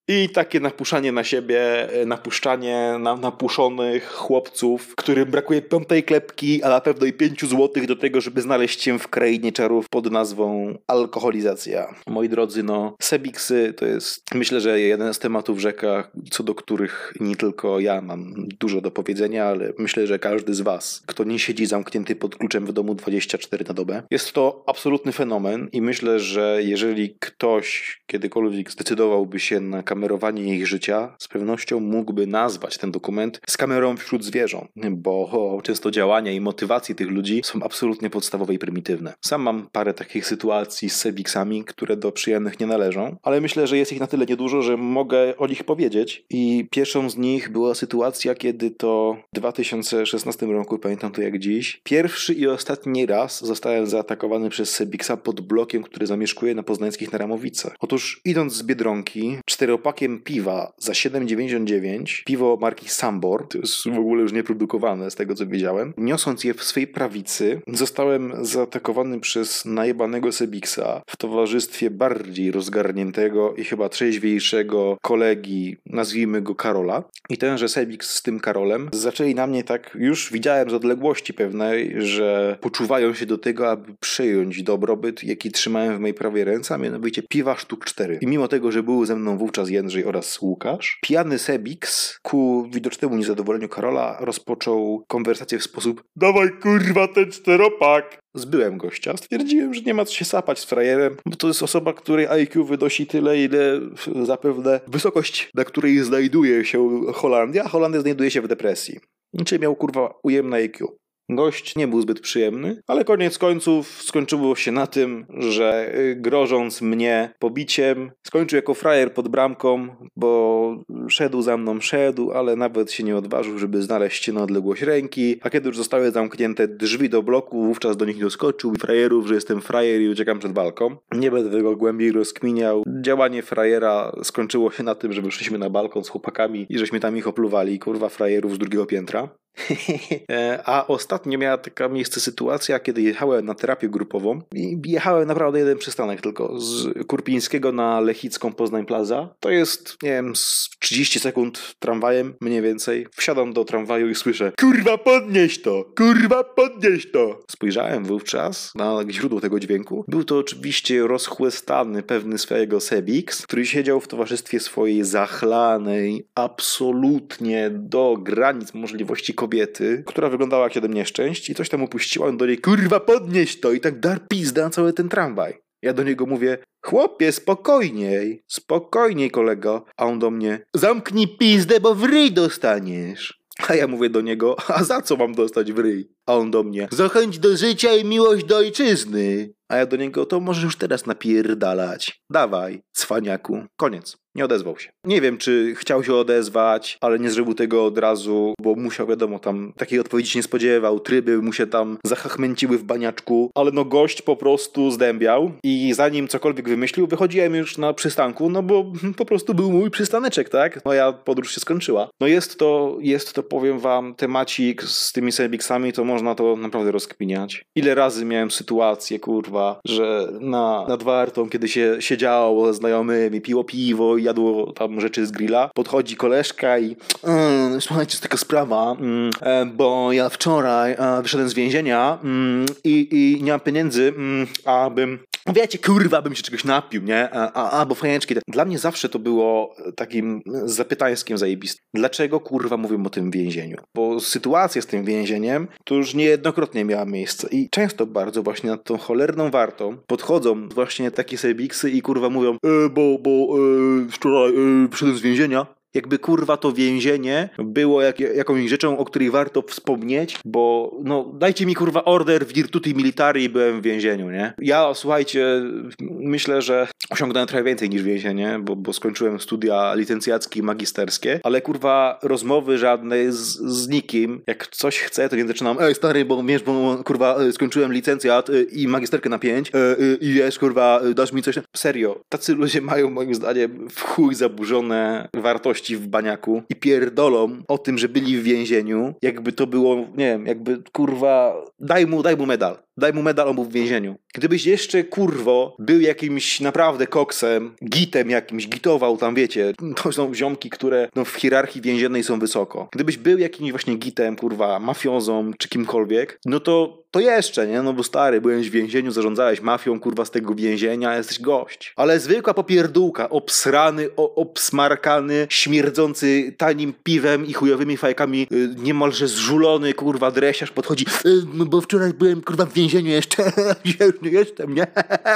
I 0.08 0.30
takie 0.30 0.60
napuszanie 0.60 1.12
na 1.12 1.24
siebie, 1.24 1.88
napuszczanie 2.06 2.96
na 3.00 3.16
napuszonych 3.16 4.12
chłopców, 4.12 4.96
którym 4.96 5.32
brakuje 5.32 5.62
piątej 5.62 6.04
klepki, 6.04 6.64
a 6.64 6.70
na 6.70 6.82
pewno 6.82 7.06
i 7.06 7.14
pięciu 7.14 7.48
złotych 7.48 7.88
do 7.88 7.96
tego, 7.96 8.22
żeby 8.22 8.42
znaleźć 8.42 8.82
się 8.82 9.00
w 9.00 9.08
krainie 9.08 9.52
czarów 9.52 9.90
pod 9.90 10.12
nazwą 10.12 10.78
alkoholizacja. 10.88 11.96
Moi 12.08 12.30
drodzy, 12.30 12.64
no, 12.64 12.96
Sebiksy 13.02 13.74
to 13.78 13.86
jest, 13.86 14.24
myślę, 14.36 14.62
że 14.62 14.80
jeden 14.80 15.14
z 15.14 15.20
tematów 15.20 15.60
rzeka, 15.60 16.12
co 16.32 16.44
do 16.44 16.56
których 16.56 17.14
nie 17.20 17.36
tylko 17.36 17.80
ja 17.80 18.02
mam 18.02 18.34
dużo 18.60 18.82
do 18.82 18.92
powiedzenia, 18.92 19.46
ale 19.46 19.74
myślę, 19.78 20.08
że 20.08 20.20
każdy 20.20 20.54
z 20.54 20.62
was, 20.62 21.04
kto 21.06 21.24
nie 21.24 21.40
siedzi 21.40 21.66
zamknięty 21.66 22.16
pod 22.16 22.36
kluczem 22.36 22.66
w 22.66 22.74
domu 22.74 22.96
24 22.96 23.66
na 23.68 23.74
dobę. 23.74 24.04
Jest 24.12 24.32
to 24.32 24.64
absolutny 24.68 25.12
fenomen 25.12 25.70
i 25.72 25.82
myślę, 25.82 26.20
że 26.20 26.60
jeżeli 26.64 27.16
ktoś 27.20 27.59
ktoś 27.60 28.02
kiedykolwiek 28.08 28.72
zdecydowałby 28.72 29.40
się 29.40 29.60
na 29.60 29.84
kamerowanie 29.84 30.56
ich 30.56 30.68
życia, 30.68 31.16
z 31.20 31.28
pewnością 31.28 31.80
mógłby 31.80 32.28
nazwać 32.28 32.78
ten 32.78 32.92
dokument 32.92 33.42
z 33.48 33.58
kamerą 33.58 33.98
wśród 33.98 34.24
zwierząt, 34.24 34.72
bo 34.92 35.60
często 35.64 35.92
działania 35.92 36.32
i 36.32 36.42
motywacje 36.42 36.96
tych 36.96 37.10
ludzi 37.10 37.42
są 37.44 37.64
absolutnie 37.64 38.10
podstawowe 38.10 38.54
i 38.54 38.60
prymitywne. 38.60 39.14
Sam 39.22 39.42
mam 39.42 39.70
parę 39.72 39.94
takich 39.94 40.26
sytuacji 40.26 40.90
z 40.90 40.96
Sebiksami, 40.96 41.64
które 41.64 41.98
do 41.98 42.12
przyjemnych 42.12 42.60
nie 42.60 42.68
należą, 42.68 43.16
ale 43.24 43.42
myślę, 43.42 43.68
że 43.68 43.78
jest 43.78 43.94
ich 43.94 44.00
na 44.00 44.08
tyle 44.08 44.26
niedużo, 44.26 44.62
że 44.62 44.78
mogę 44.78 45.38
o 45.38 45.48
nich 45.48 45.64
powiedzieć. 45.64 46.26
I 46.30 46.68
pierwszą 46.72 47.10
z 47.10 47.18
nich 47.18 47.50
była 47.50 47.76
sytuacja, 47.76 48.36
kiedy 48.36 48.72
to 48.72 49.18
w 49.34 49.36
2016 49.36 50.46
roku, 50.46 50.80
pamiętam 50.80 51.12
to 51.12 51.22
jak 51.22 51.40
dziś, 51.40 51.82
pierwszy 51.84 52.34
i 52.34 52.48
ostatni 52.48 53.06
raz 53.06 53.46
zostałem 53.46 53.88
zaatakowany 53.88 54.50
przez 54.50 54.70
Sebiksa 54.70 55.18
pod 55.18 55.42
blokiem, 55.42 55.84
który 55.84 56.08
zamieszkuje 56.08 56.56
na 56.56 56.64
poznańskich 56.64 57.12
Naramowicach 57.12 57.49
Otóż 57.80 58.22
idąc 58.26 58.54
z 58.54 58.64
Biedronki, 58.64 59.38
czteropakiem 59.46 60.20
piwa 60.20 60.74
za 60.78 60.94
7,99, 60.94 62.24
piwo 62.24 62.58
marki 62.62 62.90
Sambor, 62.90 63.48
to 63.48 63.58
jest 63.58 63.90
w 63.90 64.00
ogóle 64.00 64.22
już 64.22 64.34
nieprodukowane 64.34 65.12
z 65.12 65.16
tego 65.16 65.36
co 65.36 65.48
wiedziałem, 65.48 65.94
niosąc 65.98 66.44
je 66.44 66.54
w 66.54 66.64
swej 66.64 66.88
prawicy, 66.88 67.62
zostałem 67.68 68.34
zaatakowany 68.42 69.20
przez 69.20 69.66
najebanego 69.66 70.32
Sebiksa 70.32 71.02
w 71.08 71.18
towarzystwie 71.18 71.90
bardziej 71.90 72.52
rozgarniętego 72.52 73.54
i 73.54 73.64
chyba 73.64 73.90
trzeźwiejszego 73.90 74.98
kolegi, 75.02 75.78
nazwijmy 75.86 76.42
go 76.42 76.56
Karola. 76.56 77.04
I 77.30 77.38
tenże 77.38 77.70
Sebiks 77.70 78.10
z 78.10 78.22
tym 78.22 78.40
Karolem 78.40 78.90
zaczęli 78.94 79.36
na 79.36 79.48
mnie 79.48 79.64
tak, 79.64 79.98
już 80.00 80.32
widziałem 80.32 80.70
z 80.70 80.74
odległości 80.74 81.34
pewnej, 81.34 81.96
że 81.98 82.58
poczuwają 82.62 83.14
się 83.14 83.26
do 83.26 83.38
tego, 83.38 83.72
aby 83.72 83.94
przejąć 84.00 84.64
dobrobyt, 84.64 85.24
jaki 85.24 85.52
trzymałem 85.52 85.98
w 85.98 86.00
mojej 86.00 86.14
prawej 86.14 86.44
ręce, 86.44 86.76
a 86.76 86.78
mianowicie 86.78 87.24
piwo 87.24 87.39
piwa 87.40 87.56
sztuk 87.56 87.86
cztery. 87.86 88.18
I 88.22 88.28
mimo 88.28 88.48
tego, 88.48 88.72
że 88.72 88.84
był 88.84 89.06
ze 89.06 89.16
mną 89.16 89.38
wówczas 89.38 89.70
Jędrzej 89.70 90.06
oraz 90.06 90.42
Łukasz, 90.42 91.00
pijany 91.02 91.40
Sebix 91.40 92.18
ku 92.22 92.70
widocznemu 92.72 93.16
niezadowoleniu 93.16 93.70
Karola 93.70 94.18
rozpoczął 94.20 95.04
konwersację 95.08 95.60
w 95.60 95.64
sposób 95.64 96.04
Dawaj 96.16 96.50
kurwa 96.62 97.08
ten 97.08 97.32
czteropak! 97.32 98.20
Zbyłem 98.36 98.78
gościa. 98.78 99.18
Stwierdziłem, 99.18 99.74
że 99.74 99.82
nie 99.82 99.94
ma 99.94 100.06
co 100.06 100.14
się 100.14 100.26
sapać 100.26 100.60
z 100.60 100.66
frajerem, 100.66 101.16
bo 101.26 101.36
to 101.36 101.48
jest 101.48 101.64
osoba, 101.64 101.94
której 101.94 102.28
IQ 102.28 102.66
wynosi 102.66 103.08
tyle, 103.08 103.44
ile 103.44 103.80
zapewne 104.24 104.80
wysokość, 104.88 105.50
na 105.56 105.64
której 105.64 106.00
znajduje 106.00 106.66
się 106.66 107.02
Holandia, 107.14 107.64
a 107.64 107.68
Holandia 107.68 108.02
znajduje 108.02 108.32
się 108.32 108.42
w 108.42 108.48
depresji. 108.48 109.00
Czy 109.46 109.60
miał 109.60 109.76
kurwa 109.76 110.14
ujemne 110.24 110.58
IQ. 110.58 111.00
Gość 111.30 111.76
nie 111.76 111.88
był 111.88 112.02
zbyt 112.02 112.20
przyjemny, 112.20 112.82
ale 112.88 113.06
koniec 113.06 113.38
końców 113.38 114.02
skończyło 114.02 114.56
się 114.56 114.72
na 114.72 114.88
tym, 114.88 115.26
że 115.30 115.96
y, 115.98 116.16
grożąc 116.16 116.82
mnie 116.82 117.34
pobiciem, 117.40 118.12
skończył 118.24 118.56
jako 118.56 118.74
frajer 118.74 119.14
pod 119.14 119.28
bramką, 119.28 119.88
bo 120.16 120.84
szedł 121.10 121.42
za 121.42 121.58
mną, 121.58 121.82
szedł, 121.82 122.32
ale 122.32 122.56
nawet 122.56 122.92
się 122.92 123.04
nie 123.04 123.18
odważył, 123.18 123.60
żeby 123.60 123.82
znaleźć 123.82 124.24
się 124.24 124.34
na 124.34 124.44
odległość 124.44 124.82
ręki, 124.82 125.40
a 125.42 125.50
kiedy 125.50 125.68
już 125.68 125.78
zostały 125.78 126.12
zamknięte 126.12 126.68
drzwi 126.68 127.10
do 127.10 127.24
bloku, 127.24 127.64
wówczas 127.64 127.98
do 127.98 128.06
nich 128.06 128.20
doskoczył 128.20 128.74
frajerów, 128.76 129.28
że 129.28 129.36
jestem 129.36 129.62
frajer 129.62 130.02
i 130.02 130.10
uciekam 130.10 130.40
przed 130.40 130.52
balkon. 130.52 130.98
Nie 131.12 131.32
będę 131.32 131.52
tego 131.52 131.76
głębiej 131.76 132.12
rozkminiał. 132.12 132.84
Działanie 133.02 133.44
frajera 133.44 134.12
skończyło 134.24 134.72
się 134.72 134.84
na 134.84 134.96
tym, 134.96 135.14
że 135.14 135.22
wyszliśmy 135.22 135.58
na 135.58 135.70
balkon 135.70 136.04
z 136.04 136.10
chłopakami 136.10 136.66
i 136.70 136.78
żeśmy 136.78 137.00
tam 137.00 137.18
ich 137.18 137.28
opluwali, 137.28 137.80
kurwa 137.80 138.10
frajerów 138.10 138.56
z 138.56 138.58
drugiego 138.58 138.86
piętra. 138.86 139.30
E, 140.32 140.60
a 140.66 140.88
ostatnio 140.88 141.40
miała 141.40 141.58
taka 141.58 141.90
miejsce 141.90 142.20
sytuacja, 142.20 142.80
kiedy 142.80 143.02
jechałem 143.02 143.46
na 143.46 143.56
terapię 143.56 143.90
grupową 143.90 144.42
i 144.56 144.78
jechałem 144.86 145.28
naprawdę 145.28 145.60
jeden 145.60 145.78
przystanek 145.78 146.22
tylko 146.22 146.60
z 146.60 146.88
Kurpińskiego 147.08 147.72
na 147.72 148.00
Lechicką 148.00 148.54
Poznań 148.54 148.86
Plaza. 148.86 149.36
To 149.40 149.50
jest, 149.50 149.98
nie 150.04 150.10
wiem, 150.10 150.34
30 150.80 151.20
sekund 151.20 151.76
tramwajem, 151.80 152.34
mniej 152.42 152.62
więcej. 152.62 153.08
Wsiadam 153.12 153.54
do 153.54 153.66
tramwaju 153.66 154.10
i 154.10 154.16
słyszę 154.16 154.52
Kurwa 154.60 154.98
podnieś 154.98 155.62
to! 155.62 155.86
Kurwa 155.98 156.44
podnieś 156.44 157.12
to! 157.12 157.40
Spojrzałem 157.52 158.06
wówczas 158.06 158.72
na 158.76 159.00
źródło 159.10 159.42
tego 159.42 159.60
dźwięku. 159.60 160.06
Był 160.08 160.24
to 160.24 160.38
oczywiście 160.38 161.08
rozchłestany 161.08 162.04
pewny 162.04 162.38
swojego 162.38 162.80
Sebix, 162.80 163.42
który 163.42 163.66
siedział 163.66 164.00
w 164.00 164.08
towarzystwie 164.08 164.60
swojej 164.60 165.04
zachlanej, 165.04 166.28
absolutnie 166.36 167.70
do 167.74 168.18
granic 168.20 168.74
możliwości 168.74 169.34
kobiety 169.34 169.49
kobiety, 169.50 170.04
która 170.06 170.30
wyglądała 170.30 170.64
jak 170.64 170.76
jeden 170.76 170.94
nieszczęść 170.94 171.50
i 171.50 171.56
coś 171.56 171.70
tam 171.70 171.84
upuściła, 171.84 172.28
on 172.28 172.38
do 172.38 172.46
niej, 172.46 172.58
kurwa, 172.58 173.00
podnieś 173.00 173.60
to 173.60 173.72
i 173.72 173.80
tak 173.80 174.00
dar 174.00 174.28
pizda 174.28 174.70
cały 174.70 174.94
ten 174.94 175.10
tramwaj. 175.10 175.54
Ja 175.82 175.94
do 175.94 176.04
niego 176.04 176.26
mówię, 176.26 176.58
chłopie, 176.86 177.32
spokojniej, 177.32 178.44
spokojniej 178.48 179.32
kolego. 179.32 179.86
A 179.98 180.06
on 180.06 180.20
do 180.20 180.32
mnie, 180.32 180.66
zamknij 180.74 181.38
pizdę, 181.38 181.80
bo 181.80 181.96
w 181.96 182.04
ryj 182.04 182.32
dostaniesz. 182.32 183.40
A 183.68 183.76
ja 183.76 183.88
mówię 183.88 184.10
do 184.10 184.22
niego, 184.22 184.56
a 184.68 184.84
za 184.84 185.02
co 185.02 185.16
mam 185.16 185.34
dostać 185.34 185.72
w 185.72 185.80
ryj? 185.80 186.10
A 186.26 186.36
on 186.36 186.52
do 186.52 186.64
mnie, 186.64 186.88
zachęć 186.92 187.40
do 187.40 187.58
życia 187.58 187.96
i 187.96 188.06
miłość 188.06 188.46
do 188.46 188.58
ojczyzny. 188.58 189.54
A 189.70 189.78
ja 189.78 189.86
do 189.86 189.98
niego, 189.98 190.26
to 190.26 190.40
możesz 190.40 190.64
już 190.64 190.76
teraz 190.76 191.06
napierdalać. 191.06 192.22
Dawaj, 192.30 192.82
cwaniaku. 192.92 193.64
Koniec. 193.78 194.18
Nie 194.36 194.46
odezwał 194.46 194.80
się. 194.80 194.90
Nie 195.06 195.22
wiem, 195.22 195.38
czy 195.38 195.76
chciał 195.76 196.04
się 196.04 196.14
odezwać, 196.16 196.98
ale 197.02 197.20
nie 197.20 197.30
zrobił 197.30 197.54
tego 197.54 197.86
od 197.86 197.98
razu, 197.98 198.54
bo 198.62 198.76
musiał, 198.76 199.08
wiadomo, 199.08 199.40
tam 199.40 199.74
takiej 199.78 200.00
odpowiedzi 200.00 200.32
się 200.32 200.40
nie 200.40 200.44
spodziewał. 200.44 201.00
Tryby 201.00 201.42
mu 201.42 201.54
się 201.54 201.68
tam 201.68 201.98
zachachmęciły 202.04 202.78
w 202.78 202.84
baniaczku, 202.84 203.52
ale 203.56 203.72
no 203.72 203.86
gość 203.86 204.22
po 204.22 204.36
prostu 204.36 204.92
zdębiał 204.92 205.52
i 205.64 205.94
zanim 205.94 206.28
cokolwiek 206.28 206.70
wymyślił, 206.70 207.08
wychodziłem 207.08 207.56
już 207.56 207.78
na 207.78 207.94
przystanku, 207.94 208.50
no 208.50 208.64
bo 208.64 208.86
po 209.18 209.26
prostu 209.26 209.54
był 209.54 209.72
mój 209.72 209.92
przystaneczek, 209.92 210.50
tak? 210.50 210.86
Moja 210.86 211.14
podróż 211.14 211.56
się 211.56 211.60
skończyła. 211.60 212.10
No 212.22 212.28
jest 212.28 212.60
to, 212.60 212.98
jest 213.02 213.34
to, 213.34 213.44
powiem 213.44 213.80
wam, 213.80 214.16
temacik 214.16 214.84
z 214.84 215.12
tymi 215.12 215.32
Sebiksami, 215.32 215.94
to 215.94 216.04
można 216.04 216.36
to 216.36 216.56
naprawdę 216.56 216.92
rozkminiać. 216.92 217.64
Ile 217.76 217.96
razy 217.96 218.26
miałem 218.26 218.52
sytuację, 218.52 219.20
kurwa, 219.20 219.80
że 219.86 220.28
na, 220.40 220.86
nad 220.88 221.04
wartą, 221.04 221.50
kiedy 221.50 221.68
się 221.68 221.98
siedziało 222.00 222.68
ze 222.68 222.74
znajomymi, 222.74 223.42
piło 223.42 223.64
piwo 223.64 224.19
i 224.20 224.24
jadło 224.24 224.74
tam 224.74 225.02
rzeczy 225.02 225.26
z 225.26 225.32
grilla, 225.32 225.70
podchodzi 225.76 226.16
koleżka 226.16 226.80
i 226.80 226.96
mm, 227.24 227.82
słuchajcie, 227.82 228.12
jest 228.12 228.24
taka 228.24 228.38
sprawa, 228.38 228.96
mm, 229.00 229.32
e, 229.42 229.66
bo 229.66 230.12
ja 230.12 230.30
wczoraj 230.30 230.92
e, 230.92 231.22
wyszedłem 231.22 231.50
z 231.50 231.54
więzienia 231.54 232.18
mm, 232.24 232.66
i, 232.84 233.40
nie 233.44 233.52
mam 233.52 233.60
pieniędzy, 233.60 234.14
mm, 234.18 234.48
abym 234.66 235.20
Wiecie, 235.54 235.78
kurwa, 235.78 236.22
bym 236.22 236.36
się 236.36 236.44
czegoś 236.44 236.64
napił, 236.64 237.04
nie? 237.04 237.30
A, 237.34 237.52
a, 237.54 237.82
a 237.82 237.86
bo 237.86 237.96
fajeczki. 237.96 238.36
Dla 238.48 238.66
mnie 238.66 238.80
zawsze 238.80 239.10
to 239.10 239.20
było 239.20 239.76
takim 239.96 240.42
zapytańskim 240.66 241.38
zajebistym. 241.38 241.86
Dlaczego, 241.94 242.40
kurwa, 242.40 242.78
mówię 242.78 243.04
o 243.06 243.10
tym 243.10 243.32
więzieniu? 243.32 243.78
Bo 243.96 244.20
sytuacja 244.20 244.82
z 244.82 244.86
tym 244.86 245.06
więzieniem 245.06 245.68
to 245.84 245.96
już 245.96 246.14
niejednokrotnie 246.14 246.86
miała 246.86 247.06
miejsce 247.06 247.48
i 247.52 247.70
często 247.70 248.06
bardzo 248.06 248.44
właśnie 248.44 248.70
nad 248.70 248.84
tą 248.84 248.98
cholerną 248.98 249.52
wartą 249.52 249.98
podchodzą 250.08 250.70
właśnie 250.70 251.12
takie 251.12 251.38
sebiksy 251.38 251.90
i 251.90 252.02
kurwa 252.02 252.30
mówią 252.30 252.54
e, 252.54 252.90
bo, 252.90 253.20
bo 253.20 253.30
e, 253.30 254.12
wczoraj 254.12 254.50
e, 254.50 254.88
przyszedłem 254.90 255.18
z 255.18 255.22
więzienia, 255.22 255.66
jakby 255.94 256.20
kurwa 256.20 256.58
to 256.58 256.72
więzienie 256.72 257.50
było 257.58 258.02
jak, 258.02 258.20
jakąś 258.20 258.70
rzeczą, 258.70 258.98
o 258.98 259.06
której 259.06 259.32
warto 259.32 259.62
wspomnieć, 259.62 260.40
bo 260.46 260.96
no 261.04 261.32
dajcie 261.34 261.66
mi 261.66 261.76
kurwa 261.76 262.06
order 262.06 262.46
w 262.46 262.54
Virtuti 262.54 262.96
Militari 262.96 263.44
i 263.44 263.50
byłem 263.50 263.82
w 263.82 263.84
więzieniu, 263.84 264.32
nie? 264.32 264.54
Ja 264.60 264.94
słuchajcie, 264.94 265.62
myślę, 266.02 266.62
że 266.62 266.88
osiągnąłem 267.10 267.48
trochę 267.48 267.64
więcej 267.64 267.90
niż 267.90 268.04
więzienie, 268.04 268.60
bo, 268.62 268.76
bo 268.76 268.94
skończyłem 268.94 269.40
studia 269.40 269.94
licencjackie 269.94 270.60
i 270.60 270.64
magisterskie, 270.64 271.40
ale 271.44 271.62
kurwa 271.62 272.20
rozmowy 272.24 272.78
żadnej 272.78 273.32
z, 273.32 273.58
z 273.58 273.88
nikim, 273.88 274.42
jak 274.48 274.68
coś 274.68 275.00
chcę, 275.00 275.30
to 275.30 275.36
nie 275.36 275.48
zaczynam, 275.48 275.78
ej 275.82 275.96
stary, 275.96 276.26
bo 276.26 276.44
wiesz, 276.44 276.64
bo 276.64 277.04
kurwa 277.04 277.38
skończyłem 277.52 277.94
licencjat 277.94 278.50
y, 278.50 278.64
i 278.64 278.88
magisterkę 278.88 279.30
na 279.30 279.40
pięć 279.40 279.70
y, 279.70 280.04
y, 280.04 280.18
i 280.22 280.34
wiesz, 280.34 280.60
kurwa, 280.60 281.02
dasz 281.16 281.34
mi 281.34 281.42
coś. 281.42 281.56
Serio, 281.76 282.22
tacy 282.30 282.56
ludzie 282.56 282.82
mają 282.82 283.10
moim 283.10 283.36
zdaniem 283.36 283.90
w 283.90 284.02
chuj 284.02 284.36
zaburzone 284.36 285.30
wartości 285.34 285.79
w 285.82 286.08
baniaku 286.08 286.62
i 286.70 286.76
pierdolą 286.76 287.58
o 287.68 287.78
tym, 287.78 287.98
że 287.98 288.10
byli 288.10 288.38
w 288.38 288.44
więzieniu, 288.44 289.14
jakby 289.22 289.52
to 289.52 289.68
było, 289.68 289.96
nie 289.96 290.26
wiem, 290.26 290.46
jakby 290.46 290.84
kurwa, 290.92 291.66
daj 291.80 292.08
mu, 292.08 292.24
daj 292.24 292.38
mu 292.38 292.46
medal. 292.46 292.78
Daj 293.00 293.14
mu 293.14 293.22
medal, 293.22 293.48
on 293.48 293.56
był 293.56 293.64
w 293.64 293.72
więzieniu. 293.72 294.16
Gdybyś 294.34 294.66
jeszcze, 294.66 295.04
kurwo, 295.04 295.76
był 295.80 296.02
jakimś 296.02 296.60
naprawdę 296.60 297.08
koksem, 297.08 297.76
gitem 297.86 298.30
jakimś, 298.30 298.68
gitował 298.68 299.18
tam, 299.18 299.36
wiecie, 299.36 299.74
to 300.04 300.12
są 300.12 300.34
ziomki, 300.34 300.70
które 300.70 301.10
no, 301.16 301.26
w 301.26 301.36
hierarchii 301.36 301.82
więziennej 301.82 302.24
są 302.24 302.40
wysoko. 302.40 302.90
Gdybyś 302.92 303.18
był 303.18 303.38
jakimś 303.38 303.72
właśnie 303.72 303.96
gitem, 303.96 304.36
kurwa, 304.36 304.80
mafiozą 304.80 305.52
czy 305.58 305.70
kimkolwiek, 305.70 306.40
no 306.46 306.60
to 306.60 307.00
to 307.12 307.20
jeszcze, 307.20 307.68
nie? 307.68 307.82
No 307.82 307.94
bo 307.94 308.04
stary, 308.04 308.42
byłeś 308.42 308.70
w 308.70 308.74
więzieniu, 308.74 309.12
zarządzałeś 309.12 309.62
mafią, 309.62 310.00
kurwa, 310.00 310.26
z 310.26 310.32
tego 310.32 310.56
więzienia, 310.56 311.18
jesteś 311.18 311.42
gość. 311.42 311.94
Ale 311.96 312.20
zwykła 312.20 312.54
popierdółka, 312.54 313.30
obsrany, 313.30 314.10
o, 314.18 314.36
obsmarkany, 314.36 315.48
śmierdzący 315.50 316.56
tanim 316.58 316.94
piwem 317.04 317.46
i 317.46 317.54
chujowymi 317.54 317.98
fajkami, 317.98 318.48
yy, 318.52 318.70
niemalże 318.78 319.28
zżulony, 319.28 319.94
kurwa, 319.94 320.32
dresiarz 320.32 320.72
podchodzi, 320.72 321.06
yy, 321.26 321.66
bo 321.66 321.82
wczoraj 321.82 322.14
byłem, 322.14 322.42
kurwa, 322.42 322.66
w 322.66 322.74
więzieniu 322.74 322.89
jeszcze, 322.94 323.44
ja 324.00 324.06
już 324.06 324.22
nie 324.22 324.30
jestem, 324.30 324.76
nie? 324.76 324.88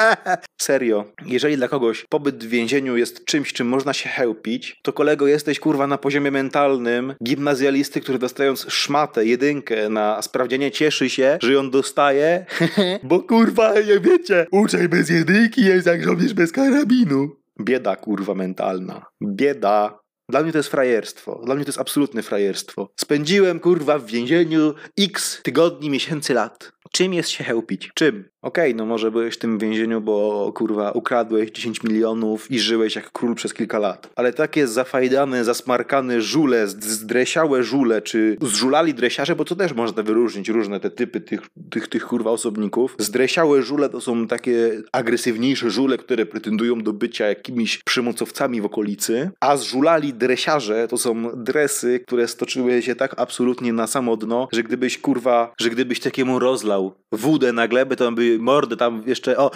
Serio, 0.62 1.06
jeżeli 1.26 1.58
dla 1.58 1.68
kogoś 1.68 2.06
pobyt 2.10 2.44
w 2.44 2.48
więzieniu 2.48 2.98
jest 2.98 3.26
czymś, 3.26 3.54
czym 3.54 3.68
można 3.68 3.94
się 3.94 4.10
chełpić, 4.10 4.80
to 4.84 4.94
kolego 4.94 5.28
jesteś, 5.28 5.60
kurwa, 5.60 5.88
na 5.88 5.98
poziomie 5.98 6.32
mentalnym 6.32 7.14
gimnazjalisty, 7.24 8.02
który 8.02 8.20
dostając 8.20 8.66
szmatę, 8.70 9.26
jedynkę 9.26 9.89
na 9.89 10.22
sprawdzianie 10.22 10.72
cieszy 10.72 11.10
się, 11.10 11.38
że 11.42 11.54
ją 11.54 11.70
dostaje, 11.70 12.46
bo 13.04 13.20
kurwa, 13.20 13.74
nie 13.74 14.00
wiecie, 14.00 14.48
uczeń 14.52 14.88
bez 14.88 15.10
jedynki 15.10 15.66
jest 15.66 15.88
jak 15.88 16.04
żołnierz 16.04 16.34
bez 16.34 16.52
karabinu. 16.52 17.30
Bieda, 17.62 17.96
kurwa, 17.96 18.36
mentalna. 18.36 19.06
Bieda. 19.24 20.03
Dla 20.30 20.44
mnie 20.44 20.52
to 20.52 20.58
jest 20.58 20.70
frajerstwo. 20.70 21.42
Dla 21.46 21.56
mnie 21.56 21.66
to 21.66 21.70
jest 21.70 21.80
absolutne 21.80 22.24
frajerstwo. 22.24 22.90
Spędziłem, 23.00 23.60
kurwa, 23.60 24.00
w 24.00 24.06
więzieniu 24.06 24.74
x 25.00 25.42
tygodni, 25.44 25.90
miesięcy, 25.90 26.34
lat. 26.34 26.72
Czym 26.92 27.14
jest 27.14 27.30
się 27.30 27.44
chełpić? 27.44 27.92
Czym? 27.96 28.33
Okej, 28.43 28.71
okay, 28.71 28.77
no 28.77 28.86
może 28.86 29.12
byłeś 29.12 29.36
w 29.36 29.38
tym 29.38 29.58
więzieniu, 29.58 30.01
bo 30.01 30.51
kurwa 30.56 30.91
ukradłeś 30.91 31.51
10 31.51 31.84
milionów 31.84 32.51
i 32.51 32.60
żyłeś 32.60 32.95
jak 32.95 33.12
król 33.12 33.36
przez 33.36 33.53
kilka 33.53 33.79
lat. 33.79 34.10
Ale 34.15 34.34
takie 34.34 34.67
zafajdane, 34.67 35.43
zasmarkane 35.43 36.21
żule, 36.21 36.67
zdresiałe 36.67 37.63
żule, 37.63 38.01
czy 38.01 38.38
zżulali 38.41 38.93
dresiarze, 38.93 39.36
bo 39.36 39.45
to 39.45 39.56
też 39.56 39.73
można 39.73 40.03
wyróżnić 40.03 40.49
różne 40.49 40.79
te 40.79 40.89
typy 40.89 41.21
tych, 41.21 41.41
tych, 41.69 41.88
tych 41.88 42.06
kurwa 42.06 42.32
osobników. 42.32 42.95
Zdresiałe 42.99 43.62
żule 43.62 43.89
to 43.89 44.01
są 44.01 44.27
takie 44.27 44.82
agresywniejsze 44.91 45.69
żule, 45.69 45.97
które 45.97 46.25
pretendują 46.25 46.82
do 46.82 46.93
bycia 46.93 47.27
jakimiś 47.27 47.77
przymocowcami 47.84 48.62
w 48.62 48.65
okolicy, 48.65 49.32
a 49.39 49.58
zżulali 49.58 50.13
dresiarze 50.13 50.88
to 50.88 50.97
są 50.97 51.43
dresy, 51.43 51.99
które 51.99 52.27
stoczyły 52.27 52.82
się 52.82 52.95
tak 52.95 53.15
absolutnie 53.17 53.73
na 53.73 53.88
samo 53.88 54.17
dno, 54.17 54.47
że 54.51 54.63
gdybyś 54.63 54.97
kurwa, 54.97 55.53
że 55.60 55.69
gdybyś 55.69 55.99
takiemu 55.99 56.39
rozlał 56.39 56.95
wódę 57.12 57.53
na 57.53 57.67
glebę, 57.67 57.95
to 57.95 58.08
on 58.08 58.15
by 58.38 58.43
mordy 58.43 58.78
tam 58.78 59.04
jeszcze 59.06 59.38
o 59.38 59.52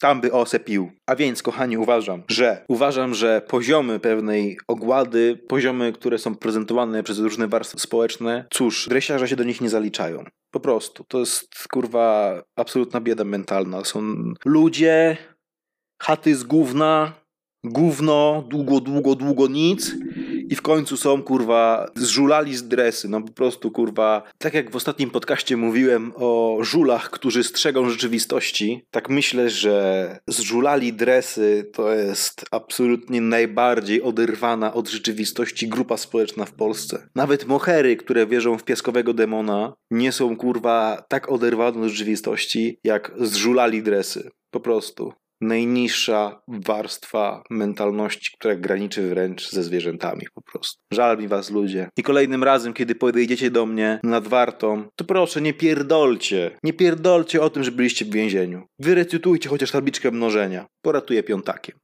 tam 0.00 0.20
by 0.20 0.32
osepił. 0.32 0.90
A 1.06 1.16
więc, 1.16 1.42
kochani, 1.42 1.78
uważam, 1.78 2.22
że 2.28 2.64
uważam, 2.68 3.14
że 3.14 3.42
poziomy 3.48 4.00
pewnej 4.00 4.58
ogłady, 4.68 5.38
poziomy, 5.48 5.92
które 5.92 6.18
są 6.18 6.34
prezentowane 6.34 7.02
przez 7.02 7.18
różne 7.18 7.48
warstwy 7.48 7.78
społeczne, 7.78 8.44
cóż, 8.52 8.88
dresiarze 8.88 9.28
się 9.28 9.36
do 9.36 9.44
nich 9.44 9.60
nie 9.60 9.68
zaliczają. 9.68 10.24
Po 10.50 10.60
prostu. 10.60 11.04
To 11.08 11.18
jest, 11.18 11.68
kurwa, 11.72 12.42
absolutna 12.56 13.00
bieda 13.00 13.24
mentalna. 13.24 13.84
Są 13.84 14.14
ludzie, 14.44 15.16
chaty 16.02 16.36
z 16.36 16.42
gówna, 16.44 17.12
gówno, 17.64 18.44
długo, 18.48 18.80
długo, 18.80 19.14
długo 19.14 19.46
nic 19.46 19.94
i 20.50 20.56
w 20.56 20.62
końcu 20.62 20.96
są, 20.96 21.22
kurwa, 21.22 21.90
zżulali 21.94 22.56
z 22.56 22.68
dresy, 22.68 23.08
no 23.08 23.22
po 23.22 23.32
prostu, 23.32 23.70
kurwa, 23.70 24.22
tak 24.38 24.54
jak 24.54 24.70
w 24.70 24.76
ostatnim 24.76 25.10
podcaście 25.10 25.56
mówiłem 25.56 26.12
o 26.16 26.58
żulach, 26.60 27.10
którzy 27.10 27.44
strzegą 27.44 27.90
rzeczywistości, 27.90 28.86
tak 28.90 29.08
myślę, 29.08 29.50
że 29.50 30.18
zżulali 30.26 30.92
dresy 30.92 31.70
to 31.72 31.92
jest 31.92 32.44
absolutnie 32.50 33.20
najbardziej 33.20 34.02
oderwana 34.02 34.74
od 34.74 34.88
rzeczywistości 34.88 35.68
grupa 35.68 35.96
społeczna 35.96 36.44
w 36.44 36.52
Polsce. 36.52 37.08
Nawet 37.14 37.46
mohery, 37.46 37.96
które 37.96 38.26
wierzą 38.26 38.58
w 38.58 38.64
piaskowego 38.64 39.14
demona, 39.14 39.74
nie 39.90 40.12
są, 40.12 40.36
kurwa, 40.36 41.04
tak 41.08 41.32
oderwane 41.32 41.80
od 41.80 41.88
rzeczywistości, 41.88 42.78
jak 42.84 43.12
zżulali 43.20 43.82
dresy. 43.82 44.30
Po 44.50 44.60
prostu 44.60 45.12
najniższa 45.40 46.42
warstwa 46.48 47.42
mentalności, 47.50 48.32
która 48.38 48.54
graniczy 48.54 49.08
wręcz 49.08 49.50
ze 49.50 49.62
zwierzętami 49.62 50.26
po 50.34 50.42
prostu. 50.42 50.82
Żal 50.92 51.18
mi 51.18 51.28
was 51.28 51.50
ludzie. 51.50 51.88
I 51.96 52.02
kolejnym 52.02 52.44
razem, 52.44 52.72
kiedy 52.72 52.94
podejdziecie 52.94 53.50
do 53.50 53.66
mnie 53.66 54.00
nad 54.02 54.28
wartą, 54.28 54.84
to 54.96 55.04
proszę 55.04 55.40
nie 55.40 55.54
pierdolcie. 55.54 56.50
Nie 56.62 56.72
pierdolcie 56.72 57.42
o 57.42 57.50
tym, 57.50 57.64
że 57.64 57.72
byliście 57.72 58.04
w 58.04 58.10
więzieniu. 58.10 58.62
Wyrecytujcie 58.78 59.48
chociaż 59.48 59.70
tabliczkę 59.70 60.10
mnożenia. 60.10 60.66
Poratuję 60.82 61.22
piątakiem. 61.22 61.78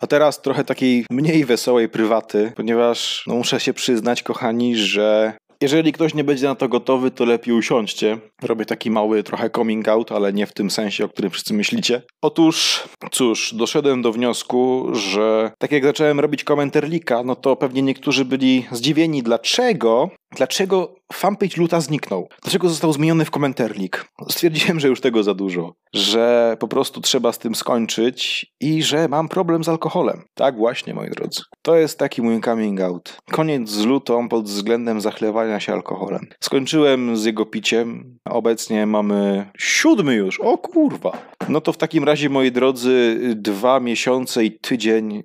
A 0.00 0.06
teraz 0.06 0.42
trochę 0.42 0.64
takiej 0.64 1.06
mniej 1.10 1.44
wesołej 1.44 1.88
prywaty, 1.88 2.52
ponieważ 2.56 3.24
no, 3.26 3.34
muszę 3.34 3.60
się 3.60 3.72
przyznać, 3.72 4.22
kochani, 4.22 4.76
że 4.76 5.32
Jeżeli 5.60 5.92
ktoś 5.92 6.14
nie 6.14 6.24
będzie 6.24 6.46
na 6.46 6.54
to 6.54 6.68
gotowy, 6.68 7.10
to 7.10 7.24
lepiej 7.24 7.54
usiądźcie. 7.54 8.18
Robię 8.42 8.64
taki 8.64 8.90
mały 8.90 9.22
trochę 9.22 9.50
coming 9.50 9.88
out, 9.88 10.12
ale 10.12 10.32
nie 10.32 10.46
w 10.46 10.52
tym 10.52 10.70
sensie, 10.70 11.04
o 11.04 11.08
którym 11.08 11.30
wszyscy 11.30 11.54
myślicie. 11.54 12.02
Otóż, 12.22 12.84
cóż, 13.10 13.54
doszedłem 13.54 14.02
do 14.02 14.12
wniosku, 14.12 14.88
że 14.92 15.52
tak 15.58 15.72
jak 15.72 15.84
zacząłem 15.84 16.20
robić 16.20 16.44
komentarlika, 16.44 17.22
no 17.22 17.36
to 17.36 17.56
pewnie 17.56 17.82
niektórzy 17.82 18.24
byli 18.24 18.66
zdziwieni, 18.72 19.22
dlaczego 19.22 20.10
Dlaczego 20.36 20.94
fanpage 21.12 21.56
Luta 21.56 21.80
zniknął? 21.80 22.28
Dlaczego 22.42 22.68
został 22.68 22.92
zmieniony 22.92 23.24
w 23.24 23.30
komentarlik? 23.30 24.04
Stwierdziłem, 24.30 24.80
że 24.80 24.88
już 24.88 25.00
tego 25.00 25.22
za 25.22 25.34
dużo, 25.34 25.74
że 25.94 26.56
po 26.60 26.68
prostu 26.68 27.00
trzeba 27.00 27.32
z 27.32 27.38
tym 27.38 27.54
skończyć 27.54 28.46
i 28.60 28.82
że 28.82 29.08
mam 29.08 29.28
problem 29.28 29.64
z 29.64 29.68
alkoholem. 29.68 30.22
Tak 30.34 30.56
właśnie, 30.56 30.94
moi 30.94 31.10
drodzy. 31.10 31.42
To 31.62 31.76
jest 31.76 31.98
taki 31.98 32.22
mój 32.22 32.40
coming 32.40 32.80
out. 32.80 33.16
Koniec 33.30 33.68
z 33.68 33.84
lutą 33.84 34.28
pod 34.28 34.44
względem 34.44 35.00
zachlewania 35.00 35.60
się 35.60 35.72
alkoholem. 35.72 36.26
Skończyłem 36.40 37.16
z 37.16 37.24
jego 37.24 37.46
piciem. 37.46 38.18
Obecnie 38.24 38.86
mamy 38.86 39.50
siódmy 39.58 40.14
już. 40.14 40.40
O 40.40 40.58
kurwa. 40.58 41.12
No 41.48 41.60
to 41.60 41.72
w 41.72 41.76
takim 41.76 42.04
razie, 42.04 42.28
moi 42.28 42.52
drodzy, 42.52 43.18
dwa 43.34 43.80
miesiące 43.80 44.44
i 44.44 44.58
tydzień 44.58 45.22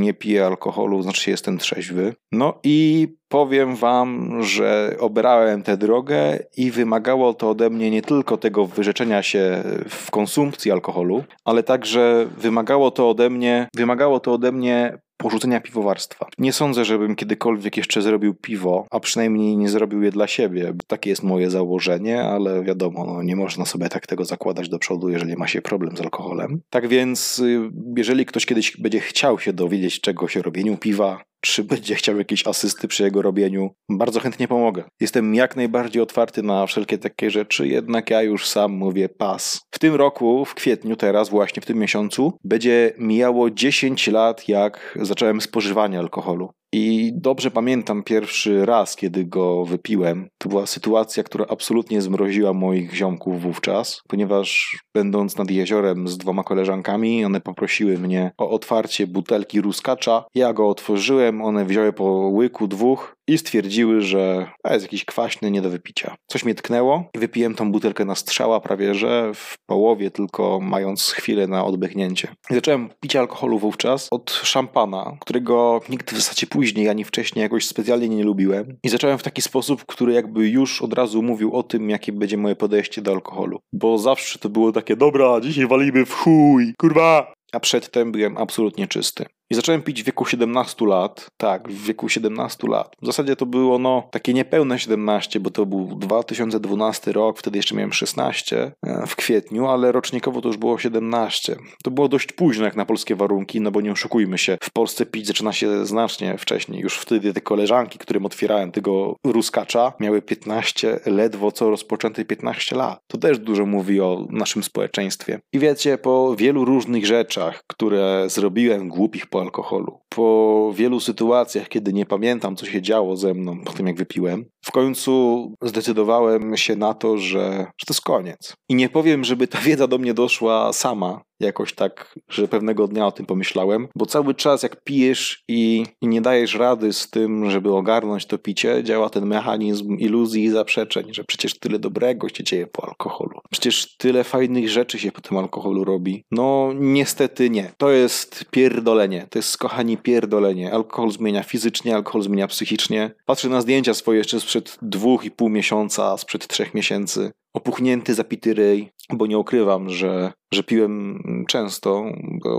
nie 0.00 0.14
piję 0.14 0.46
alkoholu, 0.46 1.02
znaczy 1.02 1.30
jestem 1.30 1.58
trzeźwy. 1.58 2.14
No 2.32 2.58
i 2.64 3.08
powiem 3.32 3.76
wam, 3.76 4.42
że 4.42 4.96
obrałem 5.00 5.62
tę 5.62 5.76
drogę 5.76 6.38
i 6.56 6.70
wymagało 6.70 7.34
to 7.34 7.50
ode 7.50 7.70
mnie 7.70 7.90
nie 7.90 8.02
tylko 8.02 8.36
tego 8.36 8.66
wyrzeczenia 8.66 9.22
się 9.22 9.62
w 9.88 10.10
konsumpcji 10.10 10.70
alkoholu, 10.72 11.24
ale 11.44 11.62
także 11.62 12.26
wymagało 12.38 12.90
to 12.90 13.10
ode 13.10 13.30
mnie, 13.30 13.68
wymagało 13.76 14.20
to 14.20 14.32
ode 14.32 14.52
mnie 14.52 14.98
porzucenia 15.16 15.60
piwowarstwa. 15.60 16.26
Nie 16.38 16.52
sądzę, 16.52 16.84
żebym 16.84 17.16
kiedykolwiek 17.16 17.76
jeszcze 17.76 18.02
zrobił 18.02 18.34
piwo, 18.34 18.86
a 18.90 19.00
przynajmniej 19.00 19.56
nie 19.56 19.68
zrobił 19.68 20.02
je 20.02 20.10
dla 20.10 20.26
siebie. 20.26 20.72
Takie 20.86 21.10
jest 21.10 21.22
moje 21.22 21.50
założenie, 21.50 22.22
ale 22.22 22.62
wiadomo, 22.62 23.06
no, 23.06 23.22
nie 23.22 23.36
można 23.36 23.64
sobie 23.64 23.88
tak 23.88 24.06
tego 24.06 24.24
zakładać 24.24 24.68
do 24.68 24.78
przodu, 24.78 25.08
jeżeli 25.08 25.36
ma 25.36 25.46
się 25.46 25.62
problem 25.62 25.96
z 25.96 26.00
alkoholem. 26.00 26.60
Tak 26.70 26.88
więc, 26.88 27.38
y, 27.38 27.70
jeżeli 27.96 28.26
ktoś 28.26 28.46
kiedyś 28.46 28.76
będzie 28.76 29.00
chciał 29.00 29.38
się 29.38 29.52
dowiedzieć 29.52 30.00
czegoś 30.00 30.36
o 30.36 30.42
robieniu 30.42 30.76
piwa, 30.76 31.24
czy 31.42 31.64
będzie 31.72 31.94
chciał 31.94 32.18
jakieś 32.18 32.46
asysty 32.46 32.88
przy 32.88 33.02
jego 33.02 33.22
robieniu, 33.22 33.70
bardzo 33.88 34.20
chętnie 34.20 34.48
pomogę. 34.48 34.84
Jestem 35.00 35.34
jak 35.34 35.56
najbardziej 35.56 36.02
otwarty 36.02 36.42
na 36.42 36.66
wszelkie 36.66 36.98
takie 36.98 37.30
rzeczy, 37.30 37.68
jednak 37.68 38.10
ja 38.10 38.22
już 38.22 38.48
sam 38.48 38.72
mówię 38.72 39.08
pas. 39.08 39.60
W 39.70 39.78
tym 39.78 39.94
roku, 39.94 40.44
w 40.44 40.54
kwietniu, 40.54 40.96
teraz, 40.96 41.28
właśnie 41.28 41.62
w 41.62 41.66
tym 41.66 41.78
miesiącu, 41.78 42.38
będzie 42.44 42.92
mijało 42.98 43.50
10 43.50 44.08
lat, 44.08 44.48
jak 44.48 44.98
zacząłem 45.02 45.40
spożywanie 45.40 45.98
alkoholu. 45.98 46.50
I 46.74 47.12
dobrze 47.14 47.50
pamiętam 47.50 48.02
pierwszy 48.02 48.66
raz, 48.66 48.96
kiedy 48.96 49.24
go 49.24 49.64
wypiłem. 49.64 50.28
To 50.38 50.48
była 50.48 50.66
sytuacja, 50.66 51.22
która 51.22 51.46
absolutnie 51.48 52.02
zmroziła 52.02 52.52
moich 52.52 52.94
ziomków 52.94 53.42
wówczas, 53.42 54.02
ponieważ 54.08 54.78
będąc 54.94 55.36
nad 55.36 55.50
jeziorem 55.50 56.08
z 56.08 56.18
dwoma 56.18 56.44
koleżankami, 56.44 57.24
one 57.24 57.40
poprosiły 57.40 57.98
mnie 57.98 58.32
o 58.38 58.50
otwarcie 58.50 59.06
butelki 59.06 59.60
ruskacza. 59.60 60.24
Ja 60.34 60.52
go 60.52 60.68
otworzyłem, 60.68 61.42
one 61.42 61.64
wzięły 61.64 61.92
po 61.92 62.04
łyku 62.32 62.68
dwóch 62.68 63.16
i 63.28 63.38
stwierdziły, 63.38 64.00
że 64.00 64.50
a 64.64 64.72
jest 64.72 64.84
jakiś 64.84 65.04
kwaśny, 65.04 65.50
nie 65.50 65.62
do 65.62 65.70
wypicia. 65.70 66.14
Coś 66.26 66.44
mnie 66.44 66.54
tknęło 66.54 67.10
i 67.14 67.18
wypiłem 67.18 67.54
tą 67.54 67.72
butelkę 67.72 68.04
na 68.04 68.14
strzała 68.14 68.60
prawie, 68.60 68.94
że 68.94 69.34
w 69.34 69.54
połowie 69.66 70.10
tylko 70.10 70.60
mając 70.62 71.10
chwilę 71.10 71.46
na 71.46 71.64
odbychnięcie. 71.64 72.28
I 72.50 72.54
zacząłem 72.54 72.88
pić 73.00 73.16
alkoholu 73.16 73.58
wówczas 73.58 74.08
od 74.10 74.30
szampana, 74.30 75.16
którego 75.20 75.80
nikt 75.88 76.12
w 76.12 76.16
zasadzie 76.16 76.46
później 76.46 76.88
ani 76.88 77.04
wcześniej 77.04 77.42
jakoś 77.42 77.66
specjalnie 77.66 78.08
nie 78.08 78.24
lubiłem. 78.24 78.78
I 78.82 78.88
zacząłem 78.88 79.18
w 79.18 79.22
taki 79.22 79.42
sposób, 79.42 79.84
który 79.86 80.12
jakby 80.12 80.48
już 80.48 80.82
od 80.82 80.92
razu 80.92 81.22
mówił 81.22 81.56
o 81.56 81.62
tym, 81.62 81.90
jakie 81.90 82.12
będzie 82.12 82.36
moje 82.36 82.56
podejście 82.56 83.02
do 83.02 83.12
alkoholu. 83.12 83.60
Bo 83.72 83.98
zawsze 83.98 84.38
to 84.38 84.48
było 84.48 84.72
takie, 84.72 84.96
dobra, 84.96 85.40
dzisiaj 85.40 85.66
walimy 85.66 86.06
w 86.06 86.14
chuj, 86.14 86.74
kurwa, 86.78 87.32
a 87.52 87.60
przedtem 87.60 88.12
byłem 88.12 88.38
absolutnie 88.38 88.86
czysty. 88.86 89.26
I 89.52 89.54
zacząłem 89.54 89.82
pić 89.82 90.02
w 90.02 90.06
wieku 90.06 90.26
17 90.26 90.86
lat. 90.86 91.30
Tak, 91.36 91.68
w 91.68 91.86
wieku 91.86 92.08
17 92.08 92.68
lat. 92.68 92.96
W 93.02 93.06
zasadzie 93.06 93.36
to 93.36 93.46
było 93.46 93.78
no 93.78 94.08
takie 94.10 94.34
niepełne 94.34 94.78
17, 94.78 95.40
bo 95.40 95.50
to 95.50 95.66
był 95.66 95.86
2012 95.96 97.12
rok, 97.12 97.38
wtedy 97.38 97.58
jeszcze 97.58 97.74
miałem 97.74 97.92
16 97.92 98.72
e, 98.86 99.06
w 99.06 99.16
kwietniu, 99.16 99.66
ale 99.66 99.92
rocznikowo 99.92 100.40
to 100.40 100.48
już 100.48 100.56
było 100.56 100.78
17. 100.78 101.56
To 101.84 101.90
było 101.90 102.08
dość 102.08 102.32
późno 102.32 102.64
jak 102.64 102.76
na 102.76 102.84
polskie 102.84 103.16
warunki, 103.16 103.60
no 103.60 103.70
bo 103.70 103.80
nie 103.80 103.92
oszukujmy 103.92 104.38
się. 104.38 104.58
W 104.62 104.70
Polsce 104.70 105.06
pić 105.06 105.26
zaczyna 105.26 105.52
się 105.52 105.86
znacznie 105.86 106.38
wcześniej. 106.38 106.80
Już 106.80 106.98
wtedy 106.98 107.32
te 107.32 107.40
koleżanki, 107.40 107.98
którym 107.98 108.26
otwierałem 108.26 108.72
tego 108.72 109.16
ruskacza, 109.24 109.92
miały 110.00 110.22
15, 110.22 111.00
ledwo 111.06 111.52
co 111.52 111.70
rozpoczęte 111.70 112.24
15 112.24 112.76
lat. 112.76 113.00
To 113.06 113.18
też 113.18 113.38
dużo 113.38 113.66
mówi 113.66 114.00
o 114.00 114.26
naszym 114.30 114.62
społeczeństwie. 114.62 115.40
I 115.52 115.58
wiecie, 115.58 115.98
po 115.98 116.36
wielu 116.36 116.64
różnych 116.64 117.06
rzeczach, 117.06 117.62
które 117.66 118.24
zrobiłem 118.28 118.88
głupich 118.88 119.26
po 119.26 119.41
alkoholu. 119.42 120.00
Po 120.14 120.72
wielu 120.74 121.00
sytuacjach, 121.00 121.68
kiedy 121.68 121.92
nie 121.92 122.06
pamiętam, 122.06 122.56
co 122.56 122.66
się 122.66 122.82
działo 122.82 123.16
ze 123.16 123.34
mną 123.34 123.64
po 123.64 123.72
tym, 123.72 123.86
jak 123.86 123.96
wypiłem, 123.96 124.44
w 124.64 124.70
końcu 124.70 125.54
zdecydowałem 125.62 126.56
się 126.56 126.76
na 126.76 126.94
to, 126.94 127.18
że, 127.18 127.50
że 127.58 127.86
to 127.86 127.94
jest 127.94 128.00
koniec. 128.00 128.54
I 128.68 128.74
nie 128.74 128.88
powiem, 128.88 129.24
żeby 129.24 129.48
ta 129.48 129.58
wiedza 129.58 129.86
do 129.86 129.98
mnie 129.98 130.14
doszła 130.14 130.72
sama, 130.72 131.20
jakoś 131.42 131.74
tak, 131.74 132.14
że 132.28 132.48
pewnego 132.48 132.88
dnia 132.88 133.06
o 133.06 133.12
tym 133.12 133.26
pomyślałem, 133.26 133.88
bo 133.96 134.06
cały 134.06 134.34
czas 134.34 134.62
jak 134.62 134.84
pijesz 134.84 135.44
i, 135.48 135.86
i, 136.02 136.08
nie 136.08 136.20
dajesz 136.20 136.54
rady 136.54 136.92
z 136.92 137.10
tym, 137.10 137.50
żeby 137.50 137.74
ogarnąć 137.74 138.26
to 138.26 138.38
picie, 138.38 138.84
działa 138.84 139.10
ten 139.10 139.26
mechanizm 139.26 139.96
iluzji 139.96 140.44
i 140.44 140.50
zaprzeczeń, 140.50 141.14
że 141.14 141.24
przecież 141.24 141.58
tyle 141.58 141.78
dobrego 141.78 142.28
się 142.28 142.44
dzieje 142.44 142.66
po 142.66 142.88
alkoholu. 142.88 143.40
Przecież 143.50 143.96
tyle 143.96 144.24
fajnych 144.24 144.68
rzeczy 144.68 144.98
się 144.98 145.12
po 145.12 145.20
tym 145.20 145.36
alkoholu 145.36 145.84
robi. 145.84 146.24
No 146.30 146.70
niestety 146.74 147.50
nie. 147.50 147.72
To 147.78 147.90
jest 147.90 148.44
pierdolenie. 148.50 149.26
To 149.30 149.38
jest, 149.38 149.58
kochani, 149.58 149.96
pierdolenie. 150.02 150.72
Alkohol 150.72 151.10
zmienia 151.10 151.42
fizycznie, 151.42 151.94
alkohol 151.94 152.22
zmienia 152.22 152.48
psychicznie. 152.48 153.10
Patrzę 153.26 153.48
na 153.48 153.60
zdjęcia 153.60 153.94
swoje 153.94 154.18
jeszcze 154.18 154.40
sprzed 154.40 154.78
dwóch 154.82 155.24
i 155.24 155.30
pół 155.30 155.48
miesiąca, 155.48 156.16
sprzed 156.16 156.46
trzech 156.46 156.74
miesięcy 156.74 157.32
opuchnięty, 157.54 158.14
zapity 158.14 158.54
ryj, 158.54 158.92
bo 159.10 159.26
nie 159.26 159.38
ukrywam, 159.38 159.90
że, 159.90 160.32
że 160.54 160.62
piłem 160.62 161.22
często, 161.48 162.04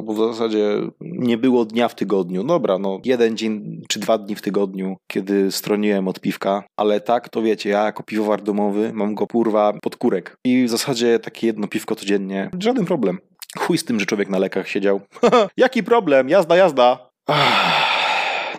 bo, 0.03 0.13
w 0.13 0.17
zasadzie 0.17 0.81
nie 1.01 1.37
było 1.37 1.65
dnia 1.65 1.87
w 1.87 1.95
tygodniu. 1.95 2.43
Dobra, 2.43 2.77
no 2.77 2.99
jeden 3.05 3.37
dzień 3.37 3.81
czy 3.87 3.99
dwa 3.99 4.17
dni 4.17 4.35
w 4.35 4.41
tygodniu, 4.41 4.97
kiedy 5.07 5.51
stroniłem 5.51 6.07
od 6.07 6.19
piwka, 6.19 6.63
ale 6.77 7.01
tak, 7.01 7.29
to 7.29 7.41
wiecie, 7.41 7.69
ja 7.69 7.85
jako 7.85 8.03
piwowar 8.03 8.41
domowy 8.41 8.93
mam 8.93 9.15
go 9.15 9.27
kurwa 9.27 9.73
pod 9.81 9.95
kurek 9.95 10.37
i 10.45 10.65
w 10.65 10.69
zasadzie 10.69 11.19
takie 11.19 11.47
jedno 11.47 11.67
piwko 11.67 11.95
codziennie, 11.95 12.49
żaden 12.59 12.85
problem. 12.85 13.17
Chuj 13.57 13.77
z 13.77 13.85
tym, 13.85 13.99
że 13.99 14.05
człowiek 14.05 14.29
na 14.29 14.39
lekach 14.39 14.67
siedział. 14.67 15.01
Jaki 15.57 15.83
problem? 15.83 16.29
Jazda, 16.29 16.55
jazda. 16.55 17.12
Ah. 17.25 17.61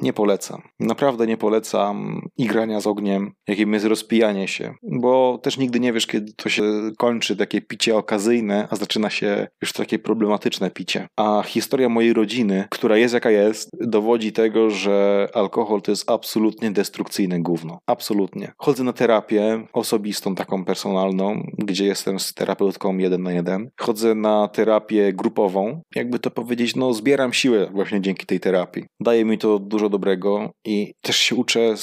nie 0.03 0.13
polecam. 0.13 0.63
Naprawdę 0.81 1.27
nie 1.27 1.37
polecam 1.37 2.23
igrania 2.37 2.81
z 2.81 2.87
ogniem, 2.87 3.33
jakim 3.49 3.73
jest 3.73 3.87
rozpijanie 3.87 4.49
się, 4.49 4.75
bo 4.83 5.39
też 5.43 5.59
nigdy 5.59 5.81
nie 5.81 5.93
wiesz, 5.93 6.07
kiedy 6.07 6.33
to 6.33 6.49
się 6.49 6.63
kończy, 6.99 7.37
takie 7.37 7.61
picie 7.61 7.97
okazyjne, 7.97 8.69
a 8.71 8.77
zaczyna 8.77 9.11
się 9.11 9.47
już 9.63 9.73
takie 9.73 9.99
problematyczne 9.99 10.71
picie. 10.71 11.09
A 11.17 11.43
historia 11.47 11.89
mojej 11.89 12.13
rodziny, 12.13 12.65
która 12.71 12.97
jest 12.97 13.15
jaka 13.15 13.31
jest, 13.31 13.71
dowodzi 13.81 14.33
tego, 14.33 14.71
że 14.71 15.29
alkohol 15.35 15.83
to 15.83 15.93
jest 15.93 16.11
absolutnie 16.11 16.71
destrukcyjne 16.71 17.41
gówno. 17.41 17.79
Absolutnie. 17.87 18.53
Chodzę 18.59 18.85
na 18.85 18.93
terapię 18.93 19.67
osobistą, 19.73 20.35
taką 20.35 20.65
personalną, 20.65 21.43
gdzie 21.59 21.85
jestem 21.85 22.21
z 22.21 22.35
terapeutką 22.35 22.99
jeden 22.99 23.23
na 23.23 23.33
jeden. 23.33 23.71
Chodzę 23.81 24.15
na 24.15 24.49
terapię 24.49 25.13
grupową, 25.13 25.83
jakby 25.95 26.19
to 26.19 26.31
powiedzieć, 26.31 26.77
no 26.77 26.93
zbieram 26.93 27.33
siłę 27.33 27.71
właśnie 27.73 28.01
dzięki 28.01 28.27
tej 28.27 28.41
terapii. 28.41 28.85
Daje 29.01 29.25
mi 29.25 29.39
to 29.39 29.59
dużo 29.59 29.89
dobrego 29.95 30.51
i 30.65 30.95
też 31.01 31.17
się 31.17 31.35
uczę, 31.35 31.75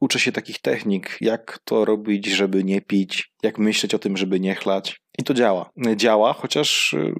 uczę 0.00 0.18
się 0.18 0.32
takich 0.32 0.58
technik, 0.58 1.18
jak 1.20 1.58
to 1.64 1.84
robić, 1.84 2.26
żeby 2.26 2.64
nie 2.64 2.80
pić, 2.80 3.30
jak 3.42 3.58
myśleć 3.58 3.94
o 3.94 3.98
tym, 3.98 4.16
żeby 4.16 4.40
nie 4.40 4.54
chlać. 4.54 4.96
I 5.18 5.24
to 5.24 5.34
działa. 5.34 5.70
Działa, 5.96 6.32
chociaż 6.32 6.92
y, 6.92 7.14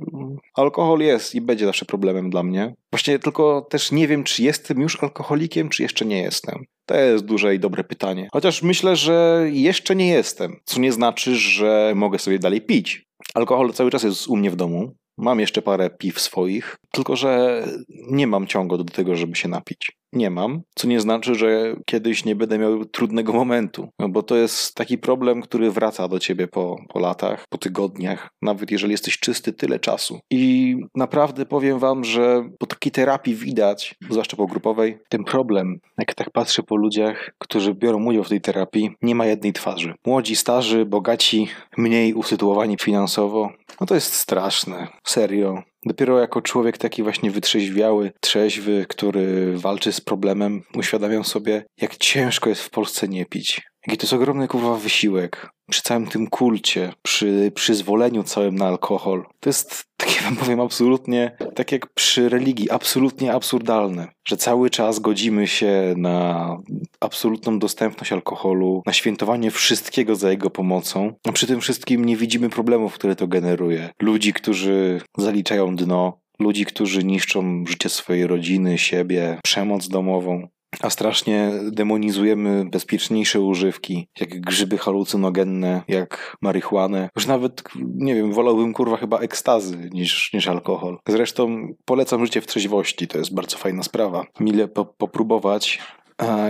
alkohol 0.54 1.00
jest 1.00 1.35
i 1.35 1.40
będzie 1.40 1.66
zawsze 1.66 1.85
problemem 1.85 2.30
dla 2.30 2.42
mnie. 2.42 2.74
Właśnie 2.92 3.18
tylko 3.18 3.66
też 3.70 3.92
nie 3.92 4.09
wiem, 4.09 4.24
czy 4.24 4.42
jestem 4.42 4.80
już 4.80 5.02
alkoholikiem, 5.02 5.68
czy 5.68 5.82
jeszcze 5.82 6.04
nie 6.04 6.22
jestem. 6.22 6.64
To 6.87 6.96
jest 6.96 7.24
duże 7.24 7.54
i 7.54 7.59
dobre 7.59 7.85
pytanie. 7.85 8.28
Chociaż 8.32 8.62
myślę, 8.62 8.96
że 8.96 9.46
jeszcze 9.50 9.96
nie 9.96 10.09
jestem, 10.09 10.56
co 10.64 10.80
nie 10.80 10.92
znaczy, 10.92 11.37
że 11.37 11.92
mogę 11.96 12.18
sobie 12.18 12.38
dalej 12.38 12.61
pić. 12.61 13.06
Alkohol 13.35 13.72
cały 13.72 13.90
czas 13.90 14.02
jest 14.02 14.28
u 14.28 14.37
mnie 14.37 14.50
w 14.50 14.56
domu. 14.56 14.92
Mam 15.18 15.40
jeszcze 15.40 15.62
parę 15.62 15.90
piw 15.90 16.20
swoich, 16.20 16.76
tylko 16.92 17.16
że 17.16 17.62
nie 18.11 18.26
mam 18.26 18.46
ciągu 18.46 18.79
do 18.79 18.85
tego, 18.85 19.16
żeby 19.16 19.37
się 19.37 19.48
napić. 19.48 19.96
nie 20.12 20.31
mam, 20.31 20.62
co 20.74 20.88
nie 20.88 21.00
znaczy, 21.00 21.35
że 21.35 21.76
kiedyś 21.87 22.24
nie 22.24 22.37
będę 22.37 22.59
miał 22.59 22.85
trudnego 22.85 23.33
momentu, 23.33 23.88
no 23.98 24.09
bo 24.09 24.22
to 24.22 24.37
jest 24.37 24.74
taki 24.74 24.98
problem, 24.98 25.42
który 25.42 25.70
wraca 25.70 26.09
do 26.09 26.18
ciebie 26.18 26.48
po, 26.48 26.76
po 26.88 26.98
latach, 26.98 27.44
po 27.48 27.59
tygodniach, 27.59 28.29
nawet 28.42 28.70
jeżeli 28.70 28.92
jesteś 28.92 29.18
czysty 29.18 29.52
tyle 29.52 29.79
czasu. 29.79 30.20
I 30.31 30.76
naprawdę 30.94 31.46
powiem 31.46 31.79
wam, 31.79 32.05
że 32.05 32.48
po 32.59 32.66
takiej 32.66 32.92
terapii 32.92 33.35
widać, 33.35 33.94
zwłaszcza 34.11 34.37
po 34.37 34.46
grupowej, 34.46 34.98
ten 35.09 35.24
problem, 35.24 35.79
jak 35.98 36.14
tak 36.14 36.31
patrzę 36.31 36.62
po 36.62 36.76
ludziach, 36.76 37.31
którzy 37.38 37.74
biorą 37.74 38.05
udział 38.05 38.24
w 38.24 38.29
tej 38.29 38.40
terapii, 38.40 38.90
nie 39.02 39.14
ma 39.14 39.26
jednej 39.26 39.52
twarzy. 39.52 39.94
Młodzi, 40.07 40.37
starzy, 40.37 40.87
bogaci, 40.87 41.48
mniej 41.76 42.14
usytuowani 42.14 42.76
finansowo, 42.81 43.50
no 43.80 43.86
to 43.86 43.94
jest 43.94 44.14
straszne. 44.14 44.88
Serio. 45.04 45.62
Dopiero 45.86 46.20
jako 46.20 46.42
człowiek 46.42 46.78
taki 46.78 47.02
właśnie 47.02 47.30
wytrzeźwiały, 47.30 48.12
trzeźwy, 48.20 48.86
który 48.88 49.58
walczy 49.58 49.92
z 49.92 50.00
problemem, 50.00 50.62
uświadamiam 50.74 51.24
sobie, 51.24 51.64
jak 51.80 51.96
ciężko 51.96 52.48
jest 52.48 52.62
w 52.62 52.70
Polsce 52.70 53.08
nie 53.08 53.26
pić. 53.26 53.62
Jaki 53.86 53.98
to 53.98 54.04
jest 54.04 54.12
ogromny 54.12 54.48
kurwa 54.48 54.76
wysiłek. 54.76 55.50
Przy 55.70 55.82
całym 55.82 56.06
tym 56.06 56.26
kulcie, 56.26 56.92
przy 57.02 57.52
przyzwoleniu 57.54 58.22
całym 58.22 58.54
na 58.54 58.66
alkohol. 58.66 59.26
To 59.40 59.48
jest, 59.48 59.84
takie 59.96 60.20
wam 60.20 60.36
powiem, 60.36 60.60
absolutnie, 60.60 61.36
tak 61.54 61.72
jak 61.72 61.86
przy 61.94 62.28
religii, 62.28 62.70
absolutnie 62.70 63.32
absurdalne. 63.32 64.08
Że 64.28 64.36
cały 64.36 64.70
czas 64.70 64.98
godzimy 64.98 65.46
się 65.46 65.94
na 65.96 66.56
absolutną 67.00 67.59
dostępność 67.59 68.12
alkoholu, 68.12 68.82
na 68.87 68.92
świętowanie 68.92 69.50
wszystkiego 69.50 70.16
za 70.16 70.30
jego 70.30 70.50
pomocą, 70.50 71.12
a 71.28 71.32
przy 71.32 71.46
tym 71.46 71.61
wszystkim 71.61 72.04
nie 72.04 72.16
widzimy 72.16 72.50
problemów, 72.50 72.94
które 72.94 73.16
to 73.16 73.28
generuje. 73.28 73.90
Ludzi, 74.02 74.32
którzy 74.32 75.00
zaliczają 75.18 75.76
dno, 75.76 76.20
ludzi, 76.38 76.64
którzy 76.64 77.04
niszczą 77.04 77.64
życie 77.66 77.88
swojej 77.88 78.26
rodziny, 78.26 78.78
siebie, 78.78 79.38
przemoc 79.44 79.88
domową 79.88 80.48
a 80.82 80.90
strasznie 80.90 81.52
demonizujemy 81.72 82.64
bezpieczniejsze 82.70 83.40
używki, 83.40 84.09
jak 84.20 84.40
grzyby 84.40 84.78
halucynogenne, 84.78 85.82
jak 85.88 86.37
marihuanę. 86.42 87.09
Już 87.16 87.26
nawet, 87.26 87.62
nie 87.94 88.14
wiem, 88.14 88.32
wolałbym 88.32 88.72
kurwa 88.72 88.96
chyba 88.96 89.18
ekstazy 89.18 89.90
niż, 89.92 90.32
niż 90.32 90.48
alkohol. 90.48 90.98
Zresztą 91.09 91.68
polecam 91.85 92.24
życie 92.26 92.40
w 92.40 92.46
trzeźwości, 92.46 93.09
to 93.09 93.18
jest 93.18 93.35
bardzo 93.35 93.56
fajna 93.56 93.82
sprawa. 93.82 94.26
Mile 94.40 94.68
po, 94.68 94.85
popróbować 94.85 95.78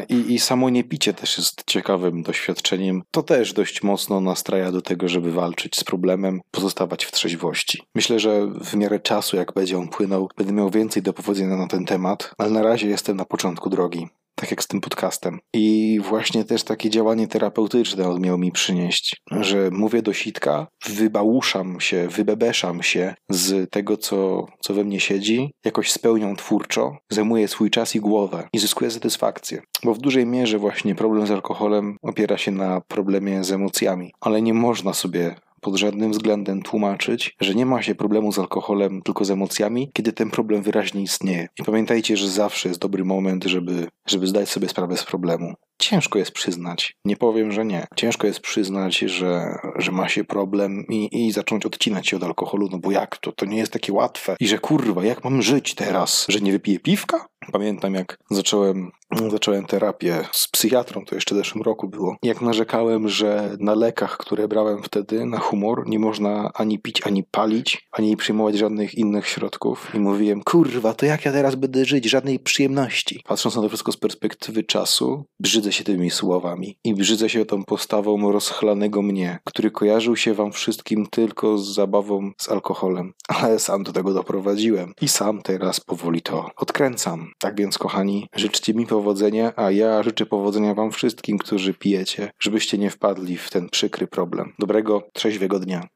i, 0.09 0.35
I 0.35 0.39
samo 0.39 0.71
niepicie 0.71 1.15
też 1.15 1.39
jest 1.39 1.65
ciekawym 1.67 2.23
doświadczeniem. 2.23 3.03
To 3.11 3.23
też 3.23 3.53
dość 3.53 3.83
mocno 3.83 4.21
nastraja 4.21 4.73
do 4.73 4.83
tego, 4.83 5.09
żeby 5.09 5.33
walczyć 5.33 5.77
z 5.77 5.85
problemem, 5.85 6.41
pozostawać 6.51 7.05
w 7.05 7.13
trzeźwości. 7.13 7.83
Myślę, 7.95 8.21
że 8.21 8.47
w 8.47 8.75
miarę 8.75 9.01
czasu, 9.01 9.37
jak 9.37 9.53
będzie 9.53 9.79
on 9.79 9.89
płynął, 9.89 10.31
będę 10.37 10.53
miał 10.53 10.71
więcej 10.71 11.03
do 11.03 11.13
powiedzenia 11.13 11.57
na 11.57 11.67
ten 11.67 11.85
temat, 11.85 12.35
ale 12.39 12.51
na 12.51 12.63
razie 12.63 12.89
jestem 12.89 13.17
na 13.17 13.25
początku 13.25 13.71
drogi 13.71 14.09
tak 14.37 14.51
jak 14.51 14.63
z 14.63 14.67
tym 14.67 14.81
podcastem. 14.81 15.39
I 15.55 15.99
właśnie 16.09 16.45
też 16.45 16.65
takie 16.65 16.91
działanie 16.91 17.29
terapeutyczne 17.29 18.09
on 18.09 18.21
miał 18.21 18.39
mi 18.39 18.53
przynieść, 18.53 19.17
że 19.31 19.71
mówię 19.71 20.03
do 20.03 20.13
sitka, 20.13 20.67
wybałuszam 20.89 21.81
się, 21.81 22.09
wybebeszam 22.09 22.83
się 22.83 23.15
z 23.31 23.71
tego, 23.71 23.97
co, 23.97 24.47
co 24.61 24.75
we 24.75 24.85
mnie 24.85 25.01
siedzi, 25.01 25.51
jakoś 25.65 25.93
spełniam 25.93 26.37
twórczo, 26.37 26.97
zajmuję 27.11 27.49
swój 27.49 27.71
czas 27.71 27.95
i 27.95 28.01
głowę 28.01 28.49
i 28.53 28.59
zyskuję 28.59 28.91
satysfakcję. 28.91 29.63
Bo 29.85 29.95
w 29.95 29.99
dużej 29.99 30.27
mierze 30.27 30.59
właśnie 30.59 30.95
problem 30.95 31.27
z 31.27 31.31
alkoholem 31.31 31.97
opiera 32.03 32.39
się 32.39 32.51
na 32.51 32.81
problemie 32.81 33.45
z 33.45 33.53
emocjami, 33.53 34.13
ale 34.21 34.43
nie 34.43 34.55
można 34.55 34.93
sobie 34.93 35.35
pod 35.67 35.77
żadnym 35.77 36.13
względem 36.13 36.63
tłumaczyć, 36.63 37.37
że 37.41 37.55
nie 37.55 37.67
ma 37.67 37.83
się 37.83 37.95
problemu 37.95 38.33
z 38.33 38.39
alkoholem, 38.39 39.03
tylko 39.03 39.25
z 39.25 39.31
emocjami, 39.31 39.91
kiedy 39.93 40.13
ten 40.13 40.31
problem 40.31 40.63
wyraźnie 40.63 41.03
istnieje. 41.03 41.49
I 41.61 41.65
pamiętajcie, 41.65 42.17
że 42.17 42.29
zawsze 42.29 42.69
jest 42.69 42.81
dobry 42.81 43.05
moment, 43.05 43.45
żeby, 43.45 43.87
żeby 44.07 44.27
zdać 44.27 44.49
sobie 44.49 44.69
sprawę 44.69 44.97
z 44.97 45.05
problemu. 45.05 45.55
Ciężko 45.79 46.19
jest 46.19 46.33
przyznać, 46.33 46.95
nie 47.05 47.17
powiem, 47.17 47.53
że 47.53 47.65
nie. 47.65 47.87
Ciężko 47.97 48.27
jest 48.27 48.41
przyznać, 48.41 48.99
że, 48.99 49.59
że 49.79 49.93
ma 49.93 50.09
się 50.09 50.25
problem 50.25 50.85
i, 50.89 51.27
i 51.27 51.33
zacząć 51.33 51.67
odcinać 51.67 52.09
się 52.09 52.17
od 52.17 52.25
alkoholu, 52.25 52.69
no 52.71 52.79
bo 52.79 52.91
jak 52.91 53.17
to? 53.17 53.33
To 53.33 53.47
nie 53.47 53.59
jest 53.59 53.73
takie 53.73 53.93
łatwe. 53.93 54.37
I 54.41 54.49
że 54.49 54.59
kurwa, 54.59 55.05
jak 55.05 55.25
mam 55.25 55.43
żyć 55.43 55.75
teraz? 55.75 56.27
Że 56.29 56.41
nie 56.41 56.53
wypiję 56.53 56.81
piwka? 56.81 57.27
Pamiętam, 57.53 57.95
jak 57.95 58.19
zacząłem, 58.31 58.91
zacząłem 59.31 59.67
terapię 59.67 60.25
z 60.33 60.49
psychiatrą, 60.49 61.05
to 61.05 61.15
jeszcze 61.15 61.35
w 61.35 61.39
zeszłym 61.39 61.63
roku 61.63 61.89
było. 61.89 62.17
Jak 62.23 62.41
narzekałem, 62.41 63.09
że 63.09 63.57
na 63.61 63.75
lekach, 63.75 64.17
które 64.17 64.49
brałem 64.49 64.83
wtedy 64.83 65.27
na 65.27 65.39
humor, 65.39 65.83
nie 65.87 65.99
można 65.99 66.51
ani 66.55 66.79
pić, 66.79 67.07
ani 67.07 67.25
palić, 67.25 67.89
ani 67.93 68.17
przyjmować 68.17 68.59
żadnych 68.59 68.95
innych 68.95 69.29
środków. 69.29 69.95
I 69.95 69.99
mówiłem, 69.99 70.43
kurwa, 70.43 70.95
to 70.95 71.07
jak 71.07 71.25
ja 71.25 71.33
teraz 71.33 71.55
będę 71.55 71.85
żyć? 71.85 72.05
Żadnej 72.05 72.39
przyjemności. 72.39 73.23
Patrząc 73.25 73.57
na 73.57 73.63
to 73.63 73.69
wszystko 73.69 73.93
z 73.93 73.97
perspektywy 73.97 74.65
czasu, 74.65 75.25
brzydzę 75.41 75.73
się 75.73 75.85
tymi 75.85 76.11
słowami. 76.11 76.79
I 76.85 76.95
brzydzę 76.95 77.29
się 77.29 77.45
tą 77.45 77.65
postawą 77.65 78.33
rozchlanego 78.33 79.03
mnie, 79.03 79.39
który 79.45 79.71
kojarzył 79.71 80.17
się 80.17 80.35
wam 80.35 80.53
wszystkim 80.53 81.07
tylko 81.11 81.59
z 81.59 81.75
zabawą 81.75 82.31
z 82.41 82.49
alkoholem. 82.49 83.13
Ale 83.29 83.59
sam 83.59 83.83
do 83.83 83.93
tego 83.93 84.15
doprowadziłem. 84.15 84.93
I 85.01 85.09
sam 85.09 85.43
teraz 85.43 85.81
powoli 85.81 86.23
to 86.23 86.51
odkręcam. 86.57 87.31
Tak 87.39 87.59
więc, 87.59 87.79
kochani, 87.79 88.29
życzcie 88.37 88.75
mi 88.75 88.87
powodzenia, 88.87 89.53
a 89.57 89.71
ja 89.71 90.03
życzę 90.03 90.27
powodzenia 90.27 90.75
Wam 90.75 90.93
wszystkim, 90.93 91.39
którzy 91.39 91.75
pijecie, 91.75 92.31
żebyście 92.39 92.79
nie 92.79 92.91
wpadli 92.91 93.37
w 93.37 93.51
ten 93.51 93.69
przykry 93.69 94.07
problem. 94.07 94.53
Dobrego, 94.59 95.03
trzeźwego 95.13 95.59
dnia. 95.59 95.89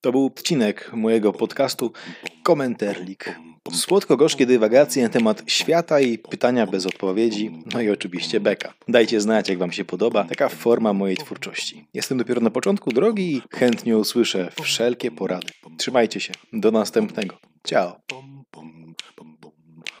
To 0.00 0.12
był 0.12 0.26
odcinek 0.26 0.90
mojego 0.92 1.32
podcastu 1.32 1.92
Komenterlik. 2.42 3.36
Słodko-gorzkie 3.68 4.46
dywagacje 4.46 5.02
na 5.02 5.08
temat 5.08 5.42
świata 5.46 6.00
i 6.00 6.18
pytania 6.18 6.66
bez 6.66 6.86
odpowiedzi, 6.86 7.62
no 7.74 7.80
i 7.80 7.90
oczywiście 7.90 8.40
beka. 8.40 8.74
Dajcie 8.88 9.20
znać, 9.20 9.48
jak 9.48 9.58
Wam 9.58 9.72
się 9.72 9.84
podoba 9.84 10.24
taka 10.24 10.48
forma 10.48 10.92
mojej 10.92 11.16
twórczości. 11.16 11.86
Jestem 11.94 12.18
dopiero 12.18 12.40
na 12.40 12.50
początku 12.50 12.92
drogi 12.92 13.36
i 13.36 13.42
chętnie 13.56 13.98
usłyszę 13.98 14.52
wszelkie 14.62 15.10
porady. 15.10 15.52
Trzymajcie 15.78 16.20
się. 16.20 16.32
Do 16.52 16.70
następnego. 16.70 17.38
Ciao. 17.66 18.00